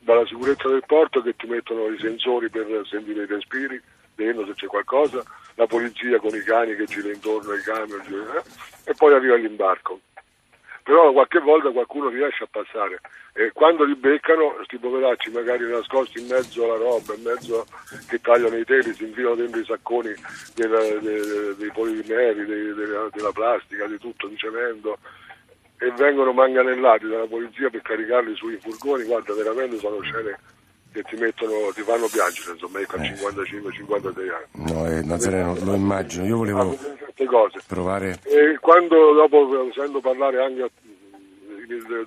dalla 0.00 0.26
sicurezza 0.26 0.68
del 0.68 0.82
porto 0.86 1.20
che 1.20 1.36
ti 1.36 1.46
mettono 1.46 1.86
i 1.88 1.98
sensori 1.98 2.48
per 2.48 2.66
sentire 2.88 3.24
i 3.24 3.26
respiri, 3.26 3.80
vedendo 4.14 4.46
se 4.46 4.54
c'è 4.54 4.66
qualcosa, 4.66 5.22
la 5.54 5.66
polizia 5.66 6.18
con 6.18 6.34
i 6.34 6.42
cani 6.42 6.74
che 6.74 6.86
gira 6.86 7.12
intorno 7.12 7.52
ai 7.52 7.60
camion 7.60 8.00
eh, 8.00 8.90
e 8.90 8.94
poi 8.94 9.12
arriva 9.12 9.36
l'imbarco. 9.36 10.00
Però 10.90 11.12
qualche 11.12 11.38
volta 11.38 11.70
qualcuno 11.70 12.08
riesce 12.08 12.42
a 12.42 12.48
passare 12.50 13.00
e 13.32 13.52
quando 13.52 13.84
li 13.84 13.94
beccano, 13.94 14.54
questi 14.54 14.76
poveracci 14.76 15.30
magari 15.30 15.70
nascosti 15.70 16.18
in 16.18 16.26
mezzo 16.26 16.64
alla 16.64 16.82
roba, 16.82 17.14
in 17.14 17.22
mezzo 17.22 17.64
che 18.08 18.20
tagliano 18.20 18.56
i 18.56 18.64
teli, 18.64 18.92
si 18.92 19.04
infilano 19.04 19.36
dentro 19.36 19.60
i 19.60 19.64
sacconi 19.64 20.12
della, 20.56 20.80
dei, 20.98 21.54
dei 21.56 21.70
polimeri, 21.70 22.44
della, 22.44 23.08
della 23.12 23.30
plastica, 23.30 23.86
di 23.86 23.98
tutto, 23.98 24.26
di 24.26 24.36
cemento, 24.36 24.98
e 25.78 25.92
vengono 25.92 26.32
manganellati 26.32 27.06
dalla 27.06 27.28
polizia 27.28 27.70
per 27.70 27.82
caricarli 27.82 28.34
sui 28.34 28.58
furgoni, 28.60 29.04
guarda 29.04 29.32
veramente 29.34 29.76
sono 29.76 30.00
scene 30.00 30.36
che 30.92 31.04
ti 31.04 31.14
mettono, 31.14 31.70
ti 31.72 31.82
fanno 31.82 32.08
piangere, 32.10 32.50
insomma, 32.50 32.80
ecco, 32.80 32.96
a 32.96 33.04
eh. 33.04 33.14
55-56 33.14 34.18
anni. 34.28 34.72
No, 34.72 34.90
eh, 34.90 35.02
Nazareno, 35.02 35.56
lo 35.62 35.74
immagino, 35.74 36.26
io 36.26 36.38
volevo 36.38 36.76
provare... 37.66 38.18
E 38.24 38.58
quando 38.60 39.12
dopo 39.12 39.70
sento 39.72 40.00
parlare 40.00 40.42
anche 40.42 40.70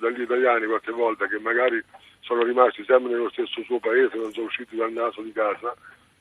dagli 0.00 0.20
italiani 0.20 0.66
qualche 0.66 0.92
volta 0.92 1.26
che 1.26 1.38
magari 1.38 1.82
sono 2.20 2.42
rimasti 2.42 2.84
sempre 2.84 3.12
nello 3.12 3.30
stesso 3.30 3.62
suo 3.62 3.78
paese, 3.78 4.16
non 4.16 4.32
sono 4.32 4.46
usciti 4.46 4.76
dal 4.76 4.92
naso 4.92 5.20
di 5.22 5.32
casa, 5.32 5.74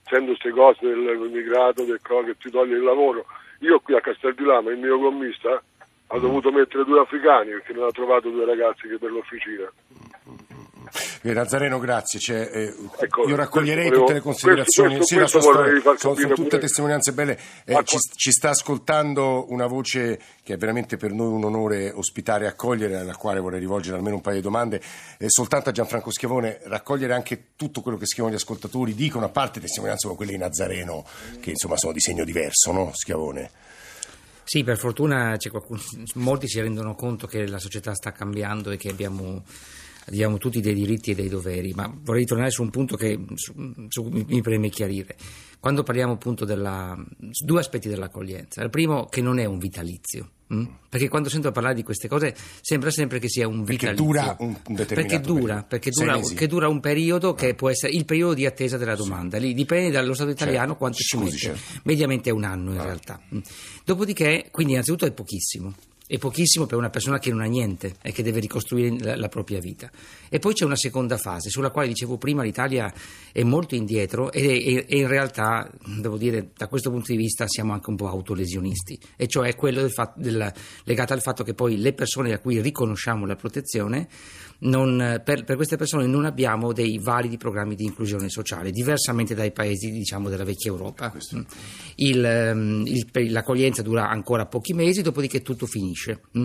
sento 0.05 0.27
queste 0.27 0.51
cose 0.51 0.79
dell'immigrato, 0.81 1.83
del 1.83 2.00
co 2.01 2.23
che 2.23 2.35
ti 2.38 2.50
toglie 2.50 2.75
il 2.75 2.83
lavoro. 2.83 3.25
Io 3.59 3.79
qui 3.79 3.95
a 3.95 4.01
Castel 4.01 4.33
di 4.35 4.43
Lama, 4.43 4.71
il 4.71 4.77
mio 4.77 5.00
gommista, 5.00 5.62
ha 6.07 6.19
dovuto 6.19 6.51
mettere 6.51 6.84
due 6.84 6.99
africani 6.99 7.51
perché 7.51 7.73
non 7.73 7.88
ha 7.88 7.91
trovato 7.91 8.29
due 8.29 8.45
ragazzi 8.45 8.88
che 8.88 8.97
per 8.97 9.12
l'officina. 9.12 9.71
Eh, 11.25 11.31
Nazareno, 11.31 11.79
grazie. 11.79 12.19
Cioè, 12.19 12.49
eh, 12.51 12.75
ecco, 12.99 13.27
io 13.27 13.36
raccoglierei 13.36 13.86
volevo, 13.86 14.01
tutte 14.01 14.13
le 14.13 14.19
considerazioni. 14.19 14.97
Questo, 14.97 15.15
questo, 15.15 15.39
sì, 15.39 15.41
questo 15.41 15.97
sono, 15.97 16.15
sono 16.15 16.33
tutte 16.33 16.47
pure. 16.49 16.59
testimonianze 16.59 17.13
belle. 17.13 17.39
Eh, 17.63 17.81
ci, 17.86 17.97
ci, 18.15 18.31
sta 18.31 18.49
ascoltando 18.49 19.45
una 19.49 19.65
voce 19.65 20.19
che 20.43 20.55
è 20.55 20.57
veramente 20.57 20.97
per 20.97 21.12
noi 21.12 21.27
un 21.27 21.45
onore 21.45 21.91
ospitare 21.91 22.43
e 22.43 22.47
accogliere, 22.49 22.97
alla 22.97 23.15
quale 23.15 23.39
vorrei 23.39 23.59
rivolgere 23.59 23.95
almeno 23.95 24.17
un 24.17 24.21
paio 24.21 24.36
di 24.36 24.41
domande. 24.41 24.81
Eh, 25.17 25.29
soltanto 25.29 25.69
a 25.69 25.71
Gianfranco 25.71 26.12
Schiavone, 26.12 26.59
raccogliere 26.65 27.13
anche 27.13 27.51
tutto 27.55 27.81
quello 27.81 27.97
che 27.97 28.05
scrivono 28.05 28.33
gli 28.33 28.38
ascoltatori, 28.38 28.93
dicono 28.93 29.25
a 29.25 29.29
parte 29.29 29.62
testimonianze 29.62 30.07
come 30.07 30.17
quelle 30.17 30.33
di 30.33 30.38
Nazareno, 30.38 31.05
che 31.39 31.51
insomma 31.51 31.77
sono 31.77 31.93
di 31.93 32.01
segno 32.01 32.25
diverso, 32.25 32.73
no, 32.73 32.91
Schiavone? 32.93 33.49
Sì, 34.43 34.63
per 34.63 34.77
fortuna 34.77 35.38
qualcuno, 35.49 35.79
molti 36.15 36.49
si 36.49 36.59
rendono 36.59 36.95
conto 36.95 37.27
che 37.27 37.47
la 37.47 37.59
società 37.59 37.93
sta 37.93 38.12
cambiando 38.12 38.71
e 38.71 38.77
che 38.77 38.89
abbiamo, 38.89 39.43
abbiamo 40.08 40.38
tutti 40.38 40.62
dei 40.62 40.74
diritti 40.74 41.12
e 41.12 41.16
dei 41.16 41.30
doveri, 41.30 41.74
ma 41.74 41.92
vorrei 42.04 42.26
tornare 42.26 42.52
su 42.52 42.62
un 42.62 42.70
punto 42.70 42.96
che 42.96 43.20
su, 43.36 43.54
su, 43.88 44.04
mi 44.04 44.42
preme 44.42 44.70
chiarire. 44.70 45.16
Quando 45.60 45.84
parliamo 45.84 46.13
appunto 46.13 46.46
della, 46.46 46.98
due 47.18 47.60
aspetti 47.60 47.88
dell'accoglienza, 47.88 48.62
il 48.62 48.70
primo 48.70 49.06
che 49.06 49.22
non 49.22 49.39
è 49.39 49.46
un 49.46 49.60
vitalizio, 49.60 50.30
Mm? 50.54 50.66
Perché 50.88 51.10
quando 51.10 51.30
sento 51.30 51.52
parlare 51.52 51.74
di 51.74 51.84
queste 51.84 52.08
cose 52.08 52.36
sembra 52.62 52.92
sempre 52.92 53.18
che 53.18 53.28
sia 53.28 53.48
un 53.48 53.63
vitalizio. 53.63 54.06
Perché 54.06 54.24
dura 54.24 54.36
un, 54.39 54.56
un 54.68 54.76
determinato 54.76 54.94
perché 54.94 55.20
dura, 55.20 55.63
perché 55.63 55.89
dura, 55.89 56.20
che 56.20 56.48
dura 56.48 56.68
un 56.68 56.80
periodo 56.80 57.34
che 57.34 57.56
può 57.56 57.70
essere 57.70 57.94
il 57.94 58.06
periodo 58.06 58.36
di 58.36 58.46
attesa 58.46 58.78
della 58.78 58.96
domanda. 58.96 59.38
Lì 59.38 59.54
dipende 59.54 59.89
dallo 59.89 60.13
Stato 60.13 60.30
italiano 60.30 60.60
certo. 60.60 60.76
quanto 60.76 60.98
Scusi, 61.00 61.38
ci 61.38 61.48
mette. 61.48 61.60
Certo. 61.60 61.82
Mediamente 61.84 62.30
è 62.30 62.34
un 62.34 62.44
anno 62.44 62.72
in 62.72 62.80
ah. 62.80 62.84
realtà. 62.84 63.20
Mm. 63.34 63.39
Dopodiché, 63.84 64.50
quindi 64.52 64.74
innanzitutto 64.74 65.06
è 65.06 65.12
pochissimo 65.12 65.74
è 66.06 66.18
pochissimo 66.18 66.66
per 66.66 66.78
una 66.78 66.89
persona 66.89 67.18
che 67.18 67.30
non 67.32 67.42
ha 67.42 67.46
niente 67.46 67.96
e 68.02 68.12
che 68.12 68.24
deve 68.24 68.39
ricostruire 68.39 68.96
la, 69.00 69.16
la, 69.16 69.30
propria 69.30 69.60
vita. 69.60 69.89
E 70.30 70.39
poi 70.39 70.54
c'è 70.54 70.66
una 70.66 70.76
seconda 70.76 71.18
fase 71.18 71.50
sulla 71.50 71.72
quale 71.72 71.88
dicevo 71.88 72.18
prima 72.18 72.44
l'Italia 72.44 72.94
è 73.32 73.44
molto 73.44 73.76
indietro 73.76 74.32
e, 74.32 74.42
e, 74.42 74.86
e 74.88 74.98
in 74.98 75.08
realtà, 75.08 75.70
devo 75.86 76.18
dire, 76.18 76.50
da 76.56 76.68
questo 76.68 76.89
punto 76.89 77.12
di 77.12 77.18
vista 77.18 77.48
siamo 77.48 77.74
anche 77.74 77.89
un 77.89 77.96
po' 77.96 78.08
autolesionisti, 78.08 79.00
e 79.16 79.28
cioè 79.28 79.56
quello 79.56 79.82
del 79.82 79.92
fatto, 79.92 80.20
del, 80.20 80.52
legato 80.84 81.13
al 81.13 81.22
fatto 81.22 81.44
che 81.44 81.54
poi 81.54 81.78
le 81.78 81.94
persone 81.94 82.34
a 82.34 82.39
cui 82.39 82.60
riconosciamo 82.60 83.26
la 83.26 83.36
protezione 83.36 84.08
non, 84.63 85.21
per, 85.23 85.43
per, 85.43 85.56
queste 85.56 85.78
persone 85.78 86.06
non 86.06 86.26
abbiamo 86.26 86.73
dei 86.73 86.99
validi 86.99 87.38
programmi 87.38 87.76
di 87.76 87.86
inclusione 87.86 88.30
sociale, 88.30 88.71
diversamente 88.71 89.34
dai 89.36 89.52
paesi 89.52 89.91
diciamo, 89.91 90.30
della 90.30 90.43
vecchia 90.43 90.71
Europa. 90.71 91.13
Mm. 91.36 91.41
Il, 91.95 92.26
ehm, 92.26 92.84
il, 92.86 93.32
l'accoglienza 93.32 93.82
dura 93.82 94.10
ancora 94.10 94.45
pochi 94.45 94.73
mesi, 94.73 95.02
dopodiché 95.02 95.41
tutto 95.41 95.65
finisce. 95.65 96.21
Mm. 96.38 96.43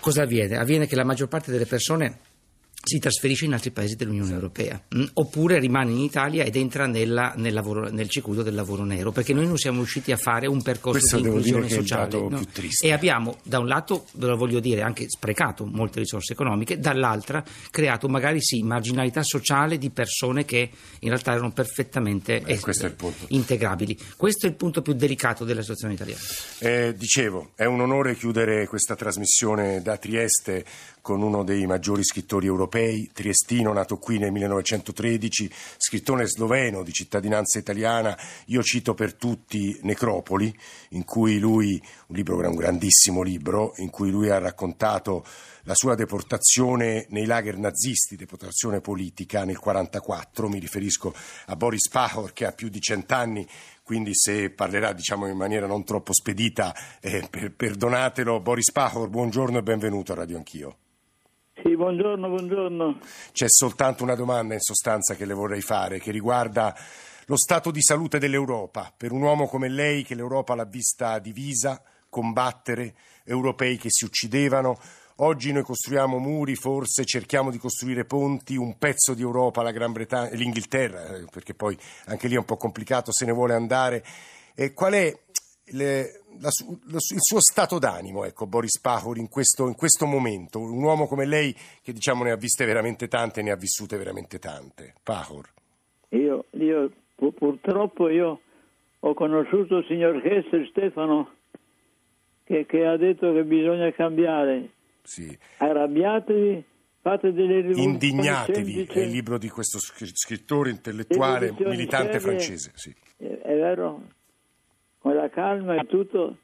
Cosa 0.00 0.22
avviene? 0.22 0.56
Avviene 0.56 0.86
che 0.86 0.96
la 0.96 1.04
maggior 1.04 1.28
parte 1.28 1.50
delle 1.50 1.66
persone 1.66 2.18
si 2.84 2.98
trasferisce 2.98 3.46
in 3.46 3.54
altri 3.54 3.70
paesi 3.70 3.96
dell'Unione 3.96 4.32
Europea, 4.32 4.80
mh? 4.88 4.98
Mm, 4.98 5.04
oppure 5.14 5.58
rimane 5.58 5.90
in 5.90 5.98
Italia 5.98 6.44
ed 6.44 6.54
entra 6.56 6.86
nella, 6.86 7.32
nel, 7.36 7.54
lavoro, 7.54 7.90
nel, 7.90 8.08
circuito 8.08 8.42
del 8.42 8.54
lavoro 8.54 8.84
nero, 8.84 9.10
perché 9.10 9.32
noi 9.32 9.46
non 9.46 9.56
siamo 9.56 9.78
riusciti 9.78 10.12
a 10.12 10.16
fare 10.16 10.46
un 10.46 10.60
percorso 10.62 10.98
Questo 10.98 11.16
di 11.16 11.22
inclusione 11.22 11.68
sociale 11.68 12.18
no? 12.18 12.42
e 12.80 12.92
abbiamo 12.92 13.38
da 13.42 13.58
un 13.58 13.68
lato, 13.68 14.06
ve 14.14 14.26
lo 14.26 14.36
voglio 14.36 14.60
dire, 14.60 14.82
anche 14.82 15.08
sprecato 15.08 15.64
molte 15.64 16.00
risorse 16.00 16.34
economiche, 16.34 16.78
dall'altra 16.78 17.42
creato 17.70 18.08
magari 18.08 18.42
sì 18.42 18.62
marginalità 18.62 19.22
sociale 19.22 19.78
di 19.78 19.90
persone 19.90 20.44
che 20.44 20.70
in 21.00 21.08
realtà 21.08 21.32
erano 21.32 21.52
perfettamente 21.52 22.40
Beh, 22.40 22.52
est- 22.52 22.94
integrabili. 23.28 23.98
Questo 24.16 24.46
è 24.46 24.48
il 24.50 24.56
punto 24.56 24.82
più 24.82 24.92
delicato 24.92 25.44
della 25.44 25.62
situazione 25.62 25.94
italiana. 25.94 26.20
Eh, 26.58 26.94
dicevo, 26.96 27.52
è 27.54 27.64
un 27.64 27.80
onore 27.80 28.14
chiudere 28.14 28.66
questa 28.66 28.94
trasmissione 28.94 29.80
da 29.80 29.96
Trieste 29.96 30.64
con 31.04 31.20
uno 31.20 31.44
dei 31.44 31.66
maggiori 31.66 32.02
scrittori 32.02 32.46
europei, 32.46 33.10
triestino, 33.12 33.74
nato 33.74 33.98
qui 33.98 34.16
nel 34.16 34.32
1913, 34.32 35.50
scrittore 35.76 36.26
sloveno 36.26 36.82
di 36.82 36.92
cittadinanza 36.92 37.58
italiana. 37.58 38.16
Io 38.46 38.62
cito 38.62 38.94
per 38.94 39.12
tutti 39.12 39.78
Necropoli, 39.82 40.50
in 40.92 41.04
cui 41.04 41.38
lui, 41.38 41.78
un 42.06 42.16
libro 42.16 42.38
un 42.38 42.54
grandissimo 42.54 43.20
libro, 43.20 43.74
in 43.76 43.90
cui 43.90 44.10
lui 44.10 44.30
ha 44.30 44.38
raccontato 44.38 45.26
la 45.64 45.74
sua 45.74 45.94
deportazione 45.94 47.04
nei 47.10 47.26
lager 47.26 47.58
nazisti, 47.58 48.16
deportazione 48.16 48.80
politica 48.80 49.40
nel 49.40 49.58
1944, 49.60 50.48
mi 50.48 50.58
riferisco 50.58 51.14
a 51.46 51.56
Boris 51.56 51.90
Pahor 51.90 52.32
che 52.32 52.46
ha 52.46 52.52
più 52.52 52.70
di 52.70 52.80
cent'anni 52.80 53.46
quindi 53.82 54.14
se 54.14 54.48
parlerà 54.48 54.94
diciamo 54.94 55.26
in 55.26 55.36
maniera 55.36 55.66
non 55.66 55.84
troppo 55.84 56.14
spedita, 56.14 56.74
eh, 57.00 57.26
per, 57.28 57.52
perdonatelo. 57.52 58.40
Boris 58.40 58.72
Pahor, 58.72 59.10
buongiorno 59.10 59.58
e 59.58 59.62
benvenuto 59.62 60.12
a 60.12 60.14
Radio 60.14 60.38
Anch'io. 60.38 60.76
Sì, 61.62 61.76
buongiorno, 61.76 62.28
buongiorno. 62.28 62.98
C'è 63.32 63.48
soltanto 63.48 64.02
una 64.02 64.16
domanda 64.16 64.54
in 64.54 64.60
sostanza 64.60 65.14
che 65.14 65.24
le 65.24 65.34
vorrei 65.34 65.60
fare, 65.60 66.00
che 66.00 66.10
riguarda 66.10 66.76
lo 67.26 67.36
stato 67.36 67.70
di 67.70 67.80
salute 67.80 68.18
dell'Europa. 68.18 68.92
Per 68.94 69.12
un 69.12 69.22
uomo 69.22 69.46
come 69.46 69.68
lei, 69.68 70.02
che 70.02 70.16
l'Europa 70.16 70.54
l'ha 70.54 70.64
vista 70.64 71.18
divisa, 71.20 71.80
combattere, 72.08 72.94
europei 73.24 73.76
che 73.76 73.88
si 73.90 74.04
uccidevano, 74.04 74.78
Oggi 75.18 75.52
noi 75.52 75.62
costruiamo 75.62 76.18
muri, 76.18 76.56
forse 76.56 77.04
cerchiamo 77.04 77.52
di 77.52 77.58
costruire 77.58 78.04
ponti, 78.04 78.56
un 78.56 78.76
pezzo 78.78 79.14
di 79.14 79.22
Europa, 79.22 79.62
la 79.62 79.70
Gran 79.70 79.92
Bretagna, 79.92 80.34
l'Inghilterra, 80.34 81.14
eh, 81.14 81.24
perché 81.30 81.54
poi 81.54 81.78
anche 82.06 82.26
lì 82.26 82.34
è 82.34 82.38
un 82.38 82.44
po' 82.44 82.56
complicato, 82.56 83.12
se 83.12 83.24
ne 83.24 83.30
vuole 83.30 83.54
andare. 83.54 84.04
E 84.56 84.72
qual 84.72 84.94
è 84.94 85.16
le, 85.72 86.20
la, 86.40 86.50
lo, 86.86 86.96
il 86.96 87.20
suo 87.20 87.40
stato 87.40 87.78
d'animo, 87.78 88.24
ecco, 88.24 88.46
Boris 88.46 88.80
Pahor, 88.80 89.18
in 89.18 89.28
questo, 89.28 89.66
in 89.66 89.74
questo, 89.74 90.06
momento? 90.06 90.58
Un 90.58 90.82
uomo 90.82 91.06
come 91.06 91.24
lei 91.26 91.54
che 91.82 91.92
diciamo 91.92 92.24
ne 92.24 92.32
ha 92.32 92.36
viste 92.36 92.64
veramente 92.64 93.08
tante, 93.08 93.42
ne 93.42 93.50
ha 93.50 93.56
vissute 93.56 93.96
veramente 93.96 94.38
tante. 94.38 94.94
Pahor. 95.02 95.48
Io, 96.10 96.44
io 96.50 96.90
purtroppo 97.16 98.08
io 98.08 98.40
ho 99.00 99.14
conosciuto 99.14 99.78
il 99.78 99.86
signor 99.86 100.24
Hessel 100.24 100.68
Stefano 100.68 101.34
che, 102.44 102.66
che 102.66 102.84
ha 102.84 102.96
detto 102.96 103.32
che 103.32 103.44
bisogna 103.44 103.90
cambiare 103.92 104.70
sì. 105.04 105.38
Arrabbiatevi, 105.58 106.64
fate 107.00 107.32
delle 107.32 107.60
rivoluzioni 107.60 107.92
Indignatevi, 107.92 108.72
semplici. 108.72 108.98
è 108.98 109.02
il 109.02 109.10
libro 109.10 109.38
di 109.38 109.48
questo 109.50 109.78
scrittore 109.78 110.70
intellettuale, 110.70 111.54
militante 111.58 112.18
serie, 112.18 112.20
francese. 112.20 112.72
Sì. 112.74 112.94
È, 113.18 113.24
è 113.26 113.54
vero, 113.54 114.02
con 115.04 115.14
la 115.16 115.28
calma 115.28 115.74
e 115.74 115.84
tutto, 115.84 116.38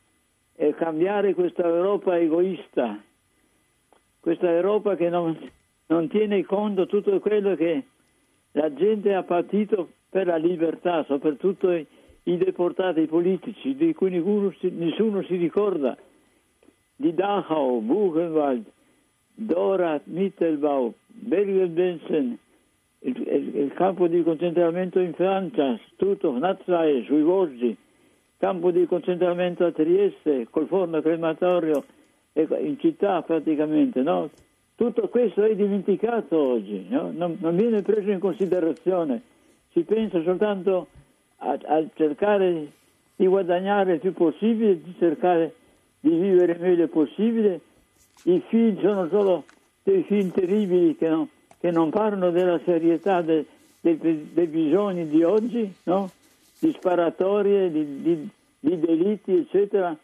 e 0.55 0.75
cambiare 0.75 1.33
questa 1.33 1.63
Europa 1.63 2.19
egoista, 2.19 3.03
questa 4.21 4.51
Europa 4.51 4.97
che 4.97 5.09
non, 5.09 5.35
non 5.87 6.09
tiene 6.09 6.45
conto 6.45 6.83
di 6.83 6.91
tutto 6.91 7.19
quello 7.21 7.55
che 7.57 7.85
la 8.53 8.71
gente 8.75 9.15
ha 9.15 9.23
patito 9.23 9.93
per 10.11 10.27
la 10.27 10.37
libertà, 10.37 11.05
soprattutto 11.05 11.71
i, 11.73 11.87
deportati 12.23 13.07
politici, 13.07 13.75
di 13.75 13.95
cui 13.95 14.11
nessuno 14.11 14.53
si, 14.59 14.69
nessuno 14.69 15.23
si 15.23 15.37
ricorda 15.37 15.97
di 16.97 17.15
Dachau, 17.15 17.81
Buchenwald, 17.81 18.65
Dora, 19.33 19.99
Mittelbau, 20.05 20.93
Bergen-Belsen, 21.07 22.39
il, 22.99 23.27
il, 23.27 23.57
il, 23.57 23.73
campo 23.73 24.07
di 24.07 24.23
concentramento 24.23 25.01
in 25.01 25.15
Francia, 25.15 25.81
tutto, 25.97 26.37
Nazaire, 26.37 27.05
sui 27.05 27.23
Vosgi, 27.23 27.75
campo 28.41 28.71
di 28.71 28.87
concentramento 28.87 29.67
a 29.67 29.71
Trieste, 29.71 30.47
col 30.49 30.67
forno 30.67 31.03
crematorio 31.03 31.85
in 32.33 32.79
città 32.79 33.21
praticamente, 33.21 34.01
no? 34.01 34.31
Tutto 34.75 35.09
questo 35.09 35.43
è 35.43 35.55
dimenticato 35.55 36.39
oggi, 36.39 36.87
no? 36.89 37.13
non, 37.15 37.37
non, 37.39 37.55
viene 37.55 37.83
preso 37.83 38.11
in 38.11 38.19
considerazione, 38.19 39.21
si 39.73 39.83
pensa 39.83 40.23
soltanto 40.23 40.87
a, 41.37 41.59
a 41.63 41.85
cercare 41.93 42.73
di 43.15 43.27
guadagnare 43.27 43.95
il 43.95 44.01
più 44.01 44.15
possibile, 44.15 44.81
di 44.81 44.95
cercare 44.99 45.55
di 46.01 46.09
vivere 46.09 46.53
il 46.53 46.61
meglio 46.61 46.89
possibile. 46.89 47.61
I 48.25 48.43
film 48.49 48.81
sono 48.81 49.07
solo 49.09 49.45
dei 49.83 50.03
film 50.05 50.31
terribili 50.31 50.97
che 50.97 51.11
non, 51.11 51.29
che 51.59 51.71
non 51.71 51.91
parlano 51.91 52.31
della 52.31 52.59
serietà 52.65 53.21
de, 53.21 53.45
de, 53.83 53.99
dei 54.33 54.47
bisogni 54.47 55.07
di 55.09 55.23
oggi, 55.23 55.71
no? 55.83 56.11
Di 56.61 56.73
sparatorie, 56.73 57.71
di, 57.71 58.03
di, 58.03 58.29
di, 58.61 58.79
delitti, 58.79 59.35
eccetera. 59.35 59.97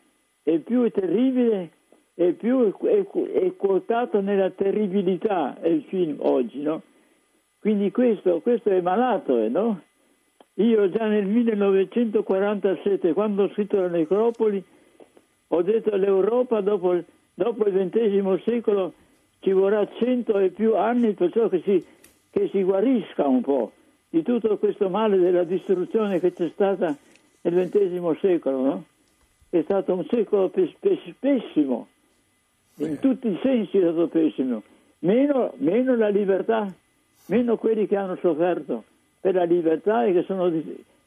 E 0.43 0.59
più 0.61 0.83
è 0.85 0.91
terribile 0.91 1.71
e 2.15 2.33
più 2.33 2.73
è, 2.73 3.07
è, 3.07 3.57
quotato 3.57 4.21
nella 4.21 4.51
terribilità 4.51 5.57
il 5.63 5.85
film 5.89 6.17
oggi. 6.21 6.63
No? 6.63 6.83
Quindi 7.61 7.91
questo, 7.91 8.41
questo 8.41 8.71
è 8.71 8.81
malato, 8.81 9.39
eh, 9.39 9.49
no? 9.49 9.83
Io 10.55 10.89
già 10.89 11.07
nel 11.07 11.27
1947, 11.27 13.13
quando 13.13 13.43
ho 13.43 13.51
scritto 13.51 13.79
la 13.79 13.89
necropoli, 13.89 14.65
ho 15.49 15.63
detto 15.63 15.91
all'Europa 15.91 16.63
dopo, 16.63 16.99
dopo 17.35 17.67
il 17.67 17.91
XX 17.91 18.43
secolo 18.43 18.95
ci 19.41 19.53
vorrà 19.53 19.87
cento 19.99 20.39
e 20.39 20.49
più 20.49 20.75
anni 20.75 21.13
perciò 21.13 21.49
che 21.49 21.61
si, 21.63 21.85
che 22.31 22.49
si 22.51 22.63
guarisca 22.63 23.27
un 23.27 23.43
po' 23.43 23.73
di 24.09 24.23
tutto 24.23 24.57
questo 24.59 24.89
male 24.89 25.19
della 25.19 25.45
distruzione 25.45 26.21
che 26.21 26.33
c'è 26.33 26.51
stata 26.51 26.97
nel 27.43 27.69
XX 27.69 28.19
secolo, 28.21 28.63
no? 28.63 28.85
È 29.49 29.63
stato 29.63 29.95
un 29.95 30.05
secolo 30.11 30.51
pessimo, 31.19 31.89
in 32.77 32.99
tutti 32.99 33.29
i 33.29 33.39
sensi 33.43 33.79
è 33.79 33.83
stato 33.83 34.09
pessimo, 34.09 34.63
meno, 35.01 35.53
meno 35.57 35.97
la 35.97 36.09
libertà, 36.09 36.73
meno 37.27 37.57
quelli 37.57 37.87
che 37.87 37.97
hanno 37.97 38.17
sofferto 38.17 38.85
per 39.21 39.35
la 39.35 39.45
libertà 39.45 40.05
e 40.05 40.13
che 40.13 40.23
sono 40.25 40.53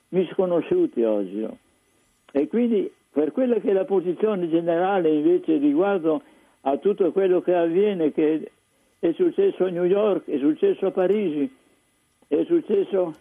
misconosciuti 0.09 1.03
oggi. 1.03 1.39
No? 1.39 1.57
E 2.31 2.47
quindi 2.47 2.91
per 3.12 3.31
quella 3.31 3.59
che 3.59 3.69
è 3.69 3.73
la 3.73 3.85
posizione 3.85 4.49
generale 4.49 5.09
invece 5.09 5.57
riguardo 5.57 6.21
a 6.62 6.77
tutto 6.77 7.12
quello 7.12 7.41
che 7.41 7.53
avviene, 7.55 8.12
che 8.12 8.51
è 8.99 9.12
successo 9.13 9.65
a 9.65 9.69
New 9.69 9.85
York, 9.85 10.29
è 10.29 10.38
successo 10.38 10.88
a 10.88 10.91
Parigi, 10.91 11.49
è 12.29 12.43
successo 12.45 13.15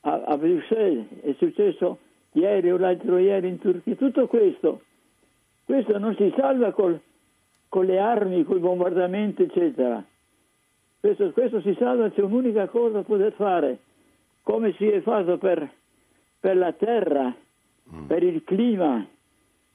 a, 0.00 0.22
a 0.26 0.36
Bruxelles, 0.36 1.06
è 1.22 1.34
successo 1.38 1.98
ieri 2.32 2.70
o 2.70 2.76
l'altro 2.76 3.18
ieri 3.18 3.48
in 3.48 3.58
Turchia, 3.58 3.94
tutto 3.96 4.26
questo, 4.26 4.82
questo 5.64 5.98
non 5.98 6.14
si 6.16 6.32
salva 6.36 6.72
col, 6.72 7.00
con 7.68 7.86
le 7.86 7.98
armi, 7.98 8.44
con 8.44 8.58
i 8.58 8.60
bombardamenti, 8.60 9.44
eccetera. 9.44 10.04
Questo, 11.00 11.32
questo, 11.32 11.60
si 11.62 11.74
salva, 11.78 12.10
c'è 12.10 12.20
un'unica 12.20 12.68
cosa 12.68 12.98
da 12.98 13.02
poter 13.02 13.32
fare, 13.32 13.78
come 14.42 14.74
si 14.74 14.86
è 14.86 15.00
fatto 15.00 15.38
per, 15.38 15.68
per 16.38 16.56
la 16.56 16.72
terra, 16.72 17.34
mm. 17.92 18.06
per 18.06 18.22
il 18.22 18.44
clima, 18.44 19.06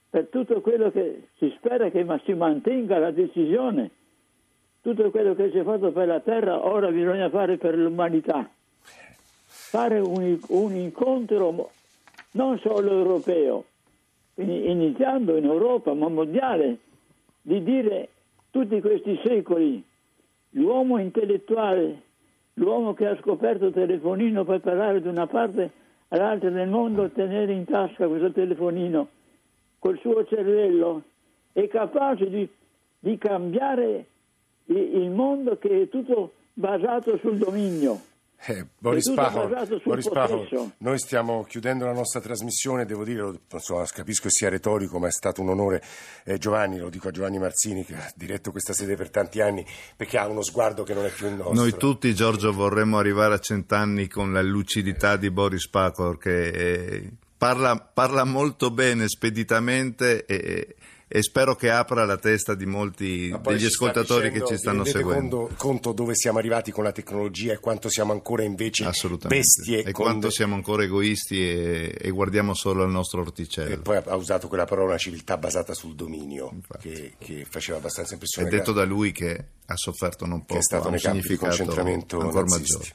per 0.08 0.28
tutto 0.28 0.60
quello 0.60 0.90
che 0.90 1.28
si 1.36 1.52
spera 1.56 1.90
che 1.90 2.06
si 2.24 2.32
mantenga 2.32 2.98
la 2.98 3.10
decisione, 3.10 3.90
tutto 4.80 5.10
quello 5.10 5.34
che 5.34 5.50
si 5.50 5.58
è 5.58 5.64
fatto 5.64 5.90
per 5.90 6.06
la 6.06 6.20
terra, 6.20 6.64
ora 6.64 6.90
bisogna 6.90 7.28
fare 7.28 7.58
per 7.58 7.76
l'umanità. 7.76 8.48
Fare 9.70 9.98
un, 9.98 10.38
un 10.48 10.74
incontro 10.74 11.70
non 12.32 12.58
solo 12.60 12.90
europeo, 12.90 13.64
iniziando 14.36 15.36
in 15.36 15.44
Europa, 15.44 15.92
ma 15.92 16.08
mondiale, 16.08 16.78
di 17.42 17.62
dire 17.62 18.08
tutti 18.50 18.80
questi 18.80 19.20
secoli 19.22 19.84
l'uomo 20.52 20.98
intellettuale, 20.98 22.00
l'uomo 22.54 22.94
che 22.94 23.08
ha 23.08 23.18
scoperto 23.20 23.66
il 23.66 23.74
telefonino 23.74 24.44
per 24.44 24.60
parlare 24.60 25.02
da 25.02 25.10
una 25.10 25.26
parte 25.26 25.70
all'altra 26.08 26.48
del 26.48 26.68
mondo, 26.68 27.10
tenere 27.10 27.52
in 27.52 27.64
tasca 27.64 28.08
questo 28.08 28.32
telefonino 28.32 29.08
col 29.78 29.98
suo 29.98 30.24
cervello 30.24 31.02
è 31.52 31.68
capace 31.68 32.30
di, 32.30 32.48
di 32.98 33.18
cambiare 33.18 34.06
il 34.64 35.10
mondo 35.10 35.58
che 35.58 35.82
è 35.82 35.88
tutto 35.88 36.32
basato 36.54 37.18
sul 37.18 37.36
dominio. 37.36 38.07
Eh, 38.46 38.66
Boris 38.78 39.10
Pahor, 39.10 39.82
Boris 39.84 40.08
Pahor, 40.08 40.72
noi 40.78 40.98
stiamo 40.98 41.42
chiudendo 41.42 41.84
la 41.84 41.92
nostra 41.92 42.20
trasmissione, 42.20 42.86
devo 42.86 43.04
dire, 43.04 43.40
insomma, 43.52 43.84
capisco 43.86 44.30
sia 44.30 44.48
retorico, 44.48 44.98
ma 44.98 45.08
è 45.08 45.10
stato 45.10 45.42
un 45.42 45.48
onore. 45.48 45.82
Eh, 46.24 46.38
Giovanni, 46.38 46.78
lo 46.78 46.88
dico 46.88 47.08
a 47.08 47.10
Giovanni 47.10 47.38
Marzini, 47.38 47.84
che 47.84 47.94
ha 47.94 48.12
diretto 48.14 48.50
questa 48.52 48.72
sede 48.72 48.94
per 48.94 49.10
tanti 49.10 49.40
anni, 49.40 49.66
perché 49.96 50.18
ha 50.18 50.28
uno 50.28 50.42
sguardo 50.42 50.84
che 50.84 50.94
non 50.94 51.04
è 51.04 51.10
più 51.10 51.26
il 51.26 51.34
nostro. 51.34 51.52
Noi 51.52 51.76
tutti, 51.76 52.14
Giorgio, 52.14 52.52
vorremmo 52.52 52.98
arrivare 52.98 53.34
a 53.34 53.38
cent'anni 53.38 54.06
con 54.06 54.32
la 54.32 54.42
lucidità 54.42 55.16
di 55.16 55.30
Boris 55.30 55.68
Pahor, 55.68 56.16
che 56.16 56.50
è 56.50 57.02
parla, 57.36 57.76
parla 57.76 58.24
molto 58.24 58.70
bene, 58.70 59.08
speditamente 59.08 60.26
e, 60.26 60.76
e, 61.08 61.22
spero 61.22 61.56
che 61.56 61.70
apra 61.70 62.04
la 62.04 62.18
testa 62.18 62.54
di 62.54 62.66
molti 62.66 63.34
degli 63.42 63.64
ascoltatori 63.64 64.28
dicendo, 64.28 64.46
che 64.46 64.54
ci 64.54 64.60
stanno 64.60 64.84
seguendo. 64.84 65.36
Conto, 65.38 65.54
conto 65.56 65.92
dove 65.92 66.14
siamo 66.14 66.38
arrivati 66.38 66.70
con 66.70 66.84
la 66.84 66.92
tecnologia 66.92 67.54
e 67.54 67.58
quanto 67.58 67.88
siamo 67.88 68.12
ancora 68.12 68.42
invece 68.42 68.88
bestie. 69.26 69.82
E 69.82 69.92
quanto 69.92 70.26
de... 70.28 70.32
siamo 70.32 70.54
ancora 70.54 70.84
egoisti 70.84 71.40
e, 71.40 71.96
e, 71.98 72.10
guardiamo 72.10 72.54
solo 72.54 72.82
al 72.82 72.90
nostro 72.90 73.22
orticello. 73.22 73.74
E 73.74 73.78
poi 73.78 73.96
ha 74.04 74.14
usato 74.16 74.48
quella 74.48 74.66
parola 74.66 74.98
civiltà 74.98 75.38
basata 75.38 75.74
sul 75.74 75.94
dominio, 75.94 76.58
che, 76.80 77.14
che, 77.18 77.46
faceva 77.48 77.78
abbastanza 77.78 78.12
impressione. 78.12 78.48
È 78.48 78.50
detto 78.50 78.72
da 78.72 78.84
lui 78.84 79.12
che 79.12 79.44
ha 79.64 79.76
sofferto 79.76 80.26
non 80.26 80.40
poco, 80.40 80.54
che 80.54 80.58
è 80.58 80.62
stato 80.62 80.88
un 80.88 81.36
concentramento 81.36 82.20
ancora 82.20 82.44
maggiore. 82.46 82.86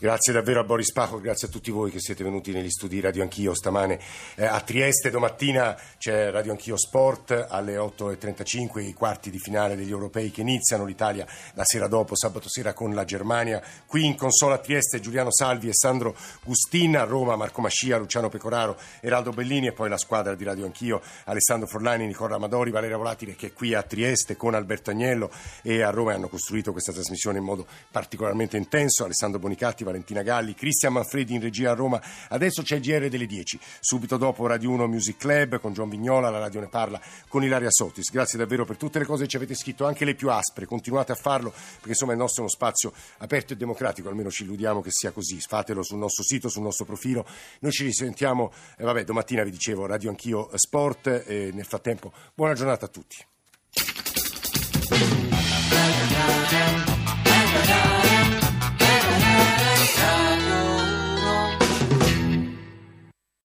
Grazie 0.00 0.32
davvero 0.32 0.60
a 0.60 0.62
Boris 0.62 0.92
Paco, 0.92 1.18
grazie 1.18 1.48
a 1.48 1.50
tutti 1.50 1.72
voi 1.72 1.90
che 1.90 1.98
siete 1.98 2.22
venuti 2.22 2.52
negli 2.52 2.70
studi 2.70 3.00
Radio 3.00 3.24
Anch'io 3.24 3.52
stamane 3.52 3.98
eh, 4.36 4.44
a 4.44 4.60
Trieste. 4.60 5.10
Domattina 5.10 5.76
c'è 5.98 6.30
Radio 6.30 6.52
Anch'io 6.52 6.76
Sport 6.76 7.46
alle 7.48 7.74
8.35, 7.74 8.78
i 8.78 8.92
quarti 8.92 9.28
di 9.28 9.40
finale 9.40 9.74
degli 9.74 9.90
europei 9.90 10.30
che 10.30 10.42
iniziano. 10.42 10.84
L'Italia 10.84 11.26
la 11.54 11.64
sera 11.64 11.88
dopo, 11.88 12.14
sabato 12.14 12.48
sera 12.48 12.74
con 12.74 12.94
la 12.94 13.04
Germania. 13.04 13.60
Qui 13.86 14.04
in 14.04 14.14
consola 14.14 14.54
a 14.54 14.58
Trieste 14.58 15.00
Giuliano 15.00 15.32
Salvi 15.32 15.66
e 15.66 15.74
Sandro 15.74 16.14
Gustin, 16.44 16.96
a 16.96 17.02
Roma 17.02 17.34
Marco 17.34 17.60
Mascia, 17.60 17.96
Luciano 17.96 18.28
Pecoraro, 18.28 18.76
Eraldo 19.00 19.32
Bellini 19.32 19.66
e 19.66 19.72
poi 19.72 19.88
la 19.88 19.98
squadra 19.98 20.36
di 20.36 20.44
Radio 20.44 20.64
Anch'io, 20.64 21.02
Alessandro 21.24 21.66
Forlani, 21.66 22.06
Nicola 22.06 22.36
Amadori, 22.36 22.70
Valeria 22.70 22.96
Volatile 22.96 23.34
che 23.34 23.48
è 23.48 23.52
qui 23.52 23.74
a 23.74 23.82
Trieste 23.82 24.36
con 24.36 24.54
Alberto 24.54 24.90
Agnello 24.90 25.28
e 25.62 25.82
a 25.82 25.90
Roma 25.90 26.14
hanno 26.14 26.28
costruito 26.28 26.70
questa 26.70 26.92
trasmissione 26.92 27.38
in 27.38 27.44
modo 27.44 27.66
particolarmente 27.90 28.56
intenso. 28.56 29.02
Alessandro 29.02 29.40
Bonicatti, 29.40 29.86
Valentina 29.88 30.22
Galli, 30.22 30.54
Cristian 30.54 30.92
Manfredi 30.92 31.34
in 31.34 31.40
regia 31.40 31.70
a 31.70 31.74
Roma. 31.74 32.00
Adesso 32.28 32.62
c'è 32.62 32.76
il 32.76 32.82
GR 32.82 33.08
delle 33.08 33.26
10, 33.26 33.58
subito 33.80 34.16
dopo 34.16 34.46
Radio 34.46 34.70
1 34.70 34.86
Music 34.86 35.16
Club 35.16 35.58
con 35.60 35.72
John 35.72 35.88
Vignola, 35.88 36.30
la 36.30 36.38
radio 36.38 36.60
ne 36.60 36.68
parla 36.68 37.00
con 37.28 37.42
Ilaria 37.42 37.70
Sotis. 37.70 38.10
Grazie 38.10 38.38
davvero 38.38 38.64
per 38.64 38.76
tutte 38.76 38.98
le 38.98 39.04
cose 39.04 39.24
che 39.24 39.28
ci 39.28 39.36
avete 39.36 39.54
scritto, 39.54 39.86
anche 39.86 40.04
le 40.04 40.14
più 40.14 40.30
aspre. 40.30 40.66
Continuate 40.66 41.12
a 41.12 41.14
farlo 41.14 41.50
perché 41.50 41.90
insomma 41.90 42.12
il 42.12 42.18
nostro 42.18 42.42
è 42.42 42.46
uno 42.46 42.50
spazio 42.50 42.92
aperto 43.18 43.52
e 43.52 43.56
democratico, 43.56 44.08
almeno 44.08 44.30
ci 44.30 44.42
illudiamo 44.44 44.80
che 44.82 44.90
sia 44.90 45.10
così. 45.10 45.40
Fatelo 45.40 45.82
sul 45.82 45.98
nostro 45.98 46.22
sito, 46.22 46.48
sul 46.48 46.62
nostro 46.62 46.84
profilo. 46.84 47.26
Noi 47.60 47.72
ci 47.72 47.84
risentiamo, 47.84 48.52
eh, 48.76 48.84
vabbè, 48.84 49.04
domattina 49.04 49.42
vi 49.42 49.50
dicevo, 49.50 49.86
Radio 49.86 50.10
Anch'io 50.10 50.50
Sport. 50.54 51.24
Eh, 51.26 51.50
nel 51.52 51.64
frattempo, 51.64 52.12
buona 52.34 52.54
giornata 52.54 52.86
a 52.86 52.88
tutti. 52.88 53.16